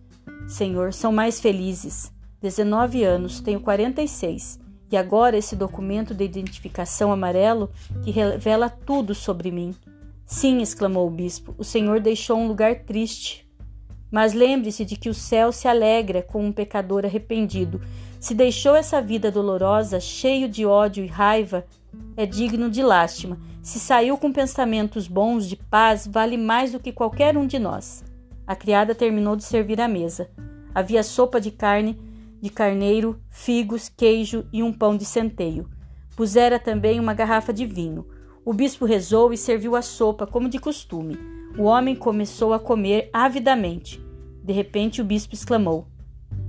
Senhor, 0.47 0.93
são 0.93 1.11
mais 1.11 1.41
felizes. 1.41 2.13
19 2.39 3.03
anos, 3.03 3.41
tenho 3.41 3.59
46. 3.59 4.59
E 4.91 4.95
agora 4.95 5.35
esse 5.35 5.55
documento 5.55 6.13
de 6.13 6.23
identificação 6.23 7.11
amarelo 7.11 7.71
que 8.03 8.11
revela 8.11 8.69
tudo 8.69 9.15
sobre 9.15 9.49
mim. 9.49 9.73
Sim, 10.27 10.61
exclamou 10.61 11.07
o 11.07 11.11
bispo, 11.11 11.55
o 11.57 11.63
Senhor 11.63 11.99
deixou 11.99 12.37
um 12.37 12.47
lugar 12.47 12.83
triste, 12.83 13.49
mas 14.11 14.33
lembre-se 14.33 14.85
de 14.85 14.95
que 14.95 15.09
o 15.09 15.13
céu 15.13 15.51
se 15.51 15.67
alegra 15.67 16.21
com 16.21 16.45
um 16.45 16.51
pecador 16.51 17.03
arrependido. 17.03 17.81
Se 18.19 18.35
deixou 18.35 18.75
essa 18.75 19.01
vida 19.01 19.31
dolorosa, 19.31 19.99
cheio 19.99 20.47
de 20.47 20.65
ódio 20.65 21.03
e 21.03 21.07
raiva, 21.07 21.65
é 22.15 22.25
digno 22.25 22.69
de 22.69 22.81
lástima. 22.81 23.39
Se 23.61 23.79
saiu 23.79 24.17
com 24.17 24.31
pensamentos 24.31 25.07
bons 25.07 25.47
de 25.47 25.55
paz, 25.55 26.07
vale 26.07 26.37
mais 26.37 26.71
do 26.71 26.79
que 26.79 26.91
qualquer 26.91 27.37
um 27.37 27.47
de 27.47 27.57
nós. 27.57 28.03
A 28.45 28.55
criada 28.55 28.93
terminou 28.93 29.35
de 29.35 29.43
servir 29.43 29.79
a 29.79 29.87
mesa. 29.87 30.29
Havia 30.75 31.03
sopa 31.03 31.39
de 31.39 31.51
carne, 31.51 31.99
de 32.41 32.49
carneiro, 32.49 33.19
figos, 33.29 33.87
queijo 33.87 34.45
e 34.51 34.61
um 34.61 34.73
pão 34.73 34.97
de 34.97 35.05
centeio. 35.05 35.69
Pusera 36.15 36.59
também 36.59 36.99
uma 36.99 37.13
garrafa 37.13 37.53
de 37.53 37.65
vinho. 37.65 38.05
O 38.45 38.53
bispo 38.53 38.85
rezou 38.85 39.31
e 39.31 39.37
serviu 39.37 39.75
a 39.75 39.81
sopa, 39.81 40.27
como 40.27 40.49
de 40.49 40.59
costume. 40.59 41.17
O 41.57 41.63
homem 41.63 41.95
começou 41.95 42.53
a 42.53 42.59
comer 42.59 43.09
avidamente. 43.13 44.03
De 44.43 44.51
repente, 44.51 45.01
o 45.01 45.05
bispo 45.05 45.33
exclamou: 45.33 45.87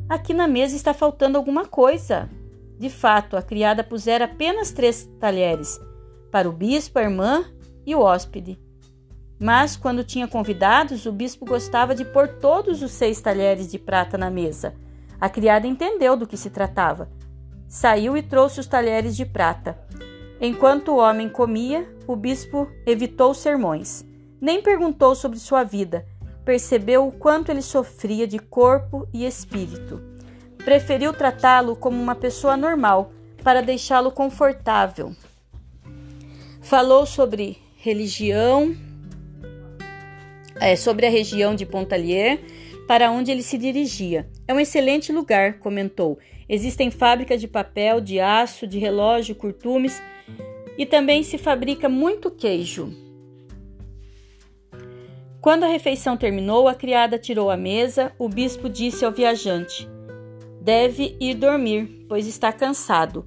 Aqui 0.09 0.35
na 0.35 0.49
mesa 0.49 0.75
está 0.75 0.93
faltando 0.93 1.39
alguma 1.39 1.65
coisa. 1.65 2.29
De 2.79 2.91
fato, 2.91 3.37
a 3.37 3.43
criada 3.43 3.85
pusera 3.85 4.25
apenas 4.25 4.73
três 4.73 5.09
talheres 5.21 5.81
para 6.35 6.49
o 6.49 6.53
bispo, 6.53 6.99
a 6.99 7.03
irmã 7.03 7.45
e 7.87 7.95
o 7.95 8.01
hóspede. 8.01 8.59
Mas, 9.39 9.77
quando 9.77 10.03
tinha 10.03 10.27
convidados, 10.27 11.07
o 11.07 11.13
bispo 11.13 11.45
gostava 11.45 11.95
de 11.95 12.05
pôr 12.05 12.27
todos 12.27 12.83
os 12.83 12.91
seis 12.91 13.21
talheres 13.21 13.71
de 13.71 13.79
prata 13.79 14.19
na 14.19 14.31
mesa. 14.31 14.75
A 15.21 15.29
criada 15.29 15.69
entendeu 15.69 16.17
do 16.17 16.27
que 16.27 16.37
se 16.37 16.51
tratava. 16.51 17.09
Saiu 17.69 18.17
e 18.17 18.23
trouxe 18.23 18.59
os 18.59 18.67
talheres 18.67 19.17
de 19.17 19.25
prata. 19.25 19.79
Enquanto 20.41 20.91
o 20.91 20.97
homem 20.97 21.29
comia, 21.29 21.89
o 22.05 22.17
bispo 22.17 22.69
evitou 22.85 23.33
sermões. 23.33 24.05
Nem 24.41 24.61
perguntou 24.61 25.15
sobre 25.15 25.39
sua 25.39 25.63
vida. 25.63 26.05
Percebeu 26.45 27.07
o 27.07 27.13
quanto 27.13 27.51
ele 27.51 27.63
sofria 27.63 28.27
de 28.27 28.41
corpo 28.41 29.09
e 29.13 29.25
espírito. 29.25 30.03
Preferiu 30.65 31.13
tratá-lo 31.13 31.77
como 31.77 32.01
uma 32.01 32.15
pessoa 32.15 32.57
normal 32.57 33.13
para 33.43 33.61
deixá-lo 33.61 34.11
confortável. 34.11 35.15
Falou 36.63 37.05
sobre 37.05 37.59
religião, 37.77 38.75
é, 40.59 40.75
sobre 40.75 41.07
a 41.07 41.11
região 41.11 41.55
de 41.55 41.67
Pontalier, 41.67 42.41
para 42.89 43.11
onde 43.11 43.31
ele 43.31 43.43
se 43.43 43.59
dirigia. 43.59 44.27
É 44.49 44.55
um 44.55 44.61
excelente 44.61 45.13
lugar, 45.13 45.59
comentou. 45.59 46.19
Existem 46.49 46.91
fábricas 46.91 47.41
de 47.41 47.49
papel, 47.49 48.01
de 48.01 48.19
aço, 48.19 48.67
de 48.67 48.79
relógio, 48.79 49.35
curtumes 49.35 50.03
e 50.77 50.87
também 50.87 51.23
se 51.23 51.39
fabrica 51.39 51.89
muito 51.89 52.31
queijo. 52.31 52.93
Quando 55.41 55.65
a 55.65 55.69
refeição 55.69 56.17
terminou, 56.17 56.69
a 56.69 56.75
criada 56.75 57.19
tirou 57.19 57.51
a 57.51 57.57
mesa. 57.57 58.13
O 58.19 58.29
bispo 58.31 58.69
disse 58.69 59.05
ao 59.05 59.13
viajante: 59.13 59.87
Deve 60.65 61.15
ir 61.21 61.35
dormir, 61.35 62.07
pois 62.09 62.27
está 62.27 62.51
cansado. 62.51 63.27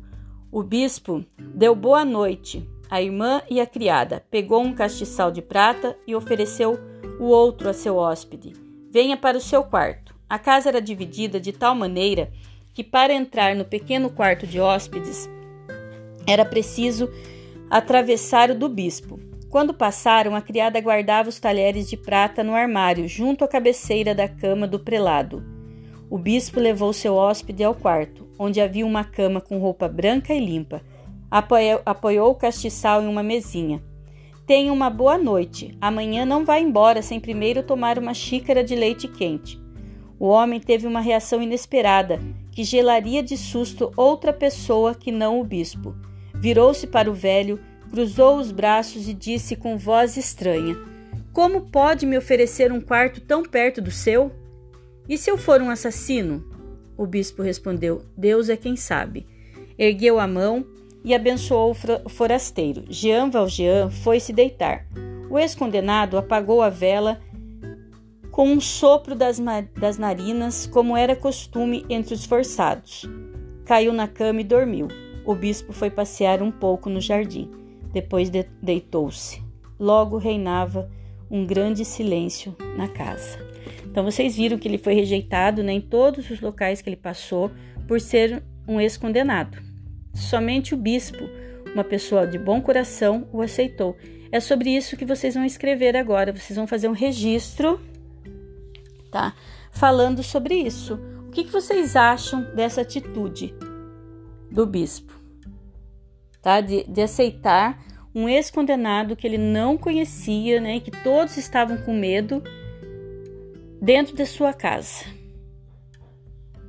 O 0.51 0.63
bispo 0.63 1.23
deu 1.37 1.75
boa 1.75 2.03
noite 2.03 2.67
à 2.89 2.99
irmã 2.99 3.43
e 3.47 3.61
à 3.61 3.65
criada, 3.67 4.25
pegou 4.31 4.63
um 4.63 4.73
castiçal 4.73 5.29
de 5.29 5.39
prata 5.39 5.95
e 6.07 6.15
ofereceu 6.15 6.79
o 7.19 7.25
outro 7.25 7.69
a 7.69 7.73
seu 7.73 7.95
hóspede. 7.95 8.53
Venha 8.89 9.15
para 9.15 9.37
o 9.37 9.41
seu 9.41 9.63
quarto. 9.63 10.15
A 10.27 10.39
casa 10.39 10.69
era 10.69 10.81
dividida 10.81 11.39
de 11.39 11.53
tal 11.53 11.75
maneira 11.75 12.31
que, 12.73 12.83
para 12.83 13.13
entrar 13.13 13.55
no 13.55 13.65
pequeno 13.65 14.09
quarto 14.09 14.47
de 14.47 14.59
hóspedes, 14.59 15.29
era 16.25 16.43
preciso 16.43 17.07
atravessar 17.69 18.49
o 18.49 18.55
do 18.55 18.67
bispo. 18.67 19.19
Quando 19.51 19.75
passaram, 19.75 20.35
a 20.35 20.41
criada 20.41 20.81
guardava 20.81 21.29
os 21.29 21.39
talheres 21.39 21.87
de 21.87 21.97
prata 21.97 22.43
no 22.43 22.55
armário, 22.55 23.07
junto 23.07 23.45
à 23.45 23.47
cabeceira 23.47 24.15
da 24.15 24.27
cama 24.27 24.67
do 24.67 24.79
prelado. 24.79 25.56
O 26.09 26.17
bispo 26.17 26.59
levou 26.59 26.93
seu 26.93 27.15
hóspede 27.15 27.63
ao 27.65 27.75
quarto, 27.75 28.25
onde 28.39 28.61
havia 28.61 28.85
uma 28.85 29.03
cama 29.03 29.41
com 29.41 29.59
roupa 29.59 29.89
branca 29.89 30.33
e 30.33 30.39
limpa. 30.39 30.81
Apoiou, 31.29 31.81
apoiou 31.85 32.31
o 32.31 32.35
castiçal 32.35 33.03
em 33.03 33.07
uma 33.07 33.21
mesinha. 33.21 33.83
Tenha 34.45 34.71
uma 34.71 34.89
boa 34.89 35.17
noite. 35.17 35.77
Amanhã 35.81 36.25
não 36.25 36.45
vá 36.45 36.57
embora 36.57 37.01
sem 37.01 37.19
primeiro 37.19 37.61
tomar 37.61 37.99
uma 37.99 38.13
xícara 38.13 38.63
de 38.63 38.73
leite 38.73 39.05
quente. 39.09 39.59
O 40.17 40.27
homem 40.27 40.61
teve 40.61 40.87
uma 40.87 41.01
reação 41.01 41.41
inesperada, 41.41 42.21
que 42.53 42.63
gelaria 42.63 43.21
de 43.21 43.35
susto 43.35 43.91
outra 43.97 44.31
pessoa 44.31 44.95
que 44.95 45.11
não 45.11 45.41
o 45.41 45.43
bispo. 45.43 45.93
Virou-se 46.33 46.87
para 46.87 47.11
o 47.11 47.13
velho, 47.13 47.59
cruzou 47.91 48.37
os 48.37 48.49
braços 48.49 49.09
e 49.09 49.13
disse 49.13 49.57
com 49.57 49.77
voz 49.77 50.15
estranha: 50.15 50.77
Como 51.33 51.69
pode 51.69 52.05
me 52.05 52.17
oferecer 52.17 52.71
um 52.71 52.79
quarto 52.79 53.19
tão 53.19 53.43
perto 53.43 53.81
do 53.81 53.91
seu? 53.91 54.31
E 55.07 55.17
se 55.17 55.29
eu 55.29 55.37
for 55.37 55.61
um 55.61 55.69
assassino? 55.69 56.43
O 56.97 57.05
bispo 57.05 57.41
respondeu: 57.41 58.01
Deus 58.15 58.49
é 58.49 58.57
quem 58.57 58.75
sabe. 58.75 59.25
Ergueu 59.77 60.19
a 60.19 60.27
mão 60.27 60.65
e 61.03 61.13
abençoou 61.13 61.75
o 62.05 62.09
forasteiro. 62.09 62.83
Jean 62.89 63.29
Valjean 63.29 63.89
foi 63.89 64.19
se 64.19 64.33
deitar. 64.33 64.85
O 65.29 65.37
ex-condenado 65.37 66.17
apagou 66.17 66.61
a 66.61 66.69
vela 66.69 67.21
com 68.31 68.49
um 68.49 68.61
sopro 68.61 69.15
das, 69.15 69.41
das 69.79 69.97
narinas, 69.97 70.67
como 70.67 70.95
era 70.95 71.15
costume 71.15 71.85
entre 71.89 72.13
os 72.13 72.25
forçados. 72.25 73.05
Caiu 73.65 73.93
na 73.93 74.07
cama 74.07 74.41
e 74.41 74.43
dormiu. 74.43 74.87
O 75.25 75.33
bispo 75.33 75.73
foi 75.73 75.89
passear 75.89 76.41
um 76.41 76.51
pouco 76.51 76.89
no 76.89 77.01
jardim. 77.01 77.49
Depois 77.91 78.29
de 78.29 78.43
deitou-se. 78.61 79.41
Logo 79.79 80.17
reinava 80.17 80.89
um 81.29 81.45
grande 81.45 81.83
silêncio 81.83 82.55
na 82.77 82.87
casa. 82.87 83.46
Então 83.89 84.03
vocês 84.03 84.35
viram 84.35 84.57
que 84.57 84.67
ele 84.67 84.77
foi 84.77 84.93
rejeitado 84.93 85.63
né, 85.63 85.73
em 85.73 85.81
todos 85.81 86.29
os 86.29 86.39
locais 86.39 86.81
que 86.81 86.89
ele 86.89 86.95
passou 86.95 87.51
por 87.87 87.99
ser 87.99 88.43
um 88.67 88.79
ex-condenado. 88.79 89.57
Somente 90.13 90.73
o 90.73 90.77
bispo, 90.77 91.23
uma 91.73 91.83
pessoa 91.83 92.27
de 92.27 92.37
bom 92.37 92.61
coração, 92.61 93.27
o 93.31 93.41
aceitou. 93.41 93.95
É 94.31 94.39
sobre 94.39 94.75
isso 94.75 94.97
que 94.97 95.05
vocês 95.05 95.35
vão 95.35 95.45
escrever 95.45 95.95
agora. 95.95 96.33
Vocês 96.33 96.57
vão 96.57 96.67
fazer 96.67 96.87
um 96.87 96.93
registro, 96.93 97.79
tá? 99.11 99.33
Falando 99.71 100.21
sobre 100.21 100.55
isso. 100.55 100.99
O 101.27 101.31
que, 101.31 101.45
que 101.45 101.51
vocês 101.51 101.95
acham 101.95 102.43
dessa 102.55 102.81
atitude 102.81 103.53
do 104.51 104.65
bispo? 104.65 105.13
Tá? 106.41 106.61
De, 106.61 106.83
de 106.83 107.01
aceitar 107.01 107.81
um 108.13 108.27
ex-condenado 108.27 109.15
que 109.15 109.25
ele 109.25 109.37
não 109.37 109.77
conhecia, 109.77 110.59
né? 110.59 110.79
Que 110.79 110.91
todos 110.91 111.37
estavam 111.37 111.77
com 111.77 111.93
medo 111.93 112.43
dentro 113.81 114.15
da 114.15 114.25
sua 114.25 114.53
casa, 114.53 115.05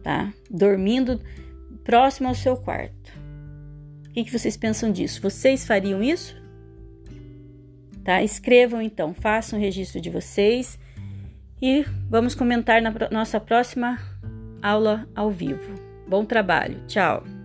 tá? 0.02 0.32
Dormindo 0.50 1.20
próximo 1.84 2.28
ao 2.28 2.34
seu 2.34 2.56
quarto. 2.56 3.12
O 4.06 4.10
que, 4.10 4.24
que 4.24 4.38
vocês 4.38 4.56
pensam 4.56 4.90
disso? 4.90 5.22
Vocês 5.22 5.66
fariam 5.66 6.02
isso? 6.02 6.36
Tá? 8.04 8.22
Escrevam 8.22 8.80
então, 8.80 9.14
façam 9.14 9.58
o 9.58 9.62
registro 9.62 10.00
de 10.00 10.10
vocês 10.10 10.78
e 11.60 11.84
vamos 12.08 12.34
comentar 12.34 12.80
na 12.80 12.92
nossa 13.10 13.38
próxima 13.38 13.98
aula 14.62 15.06
ao 15.14 15.30
vivo. 15.30 15.74
Bom 16.08 16.24
trabalho, 16.24 16.82
tchau! 16.86 17.37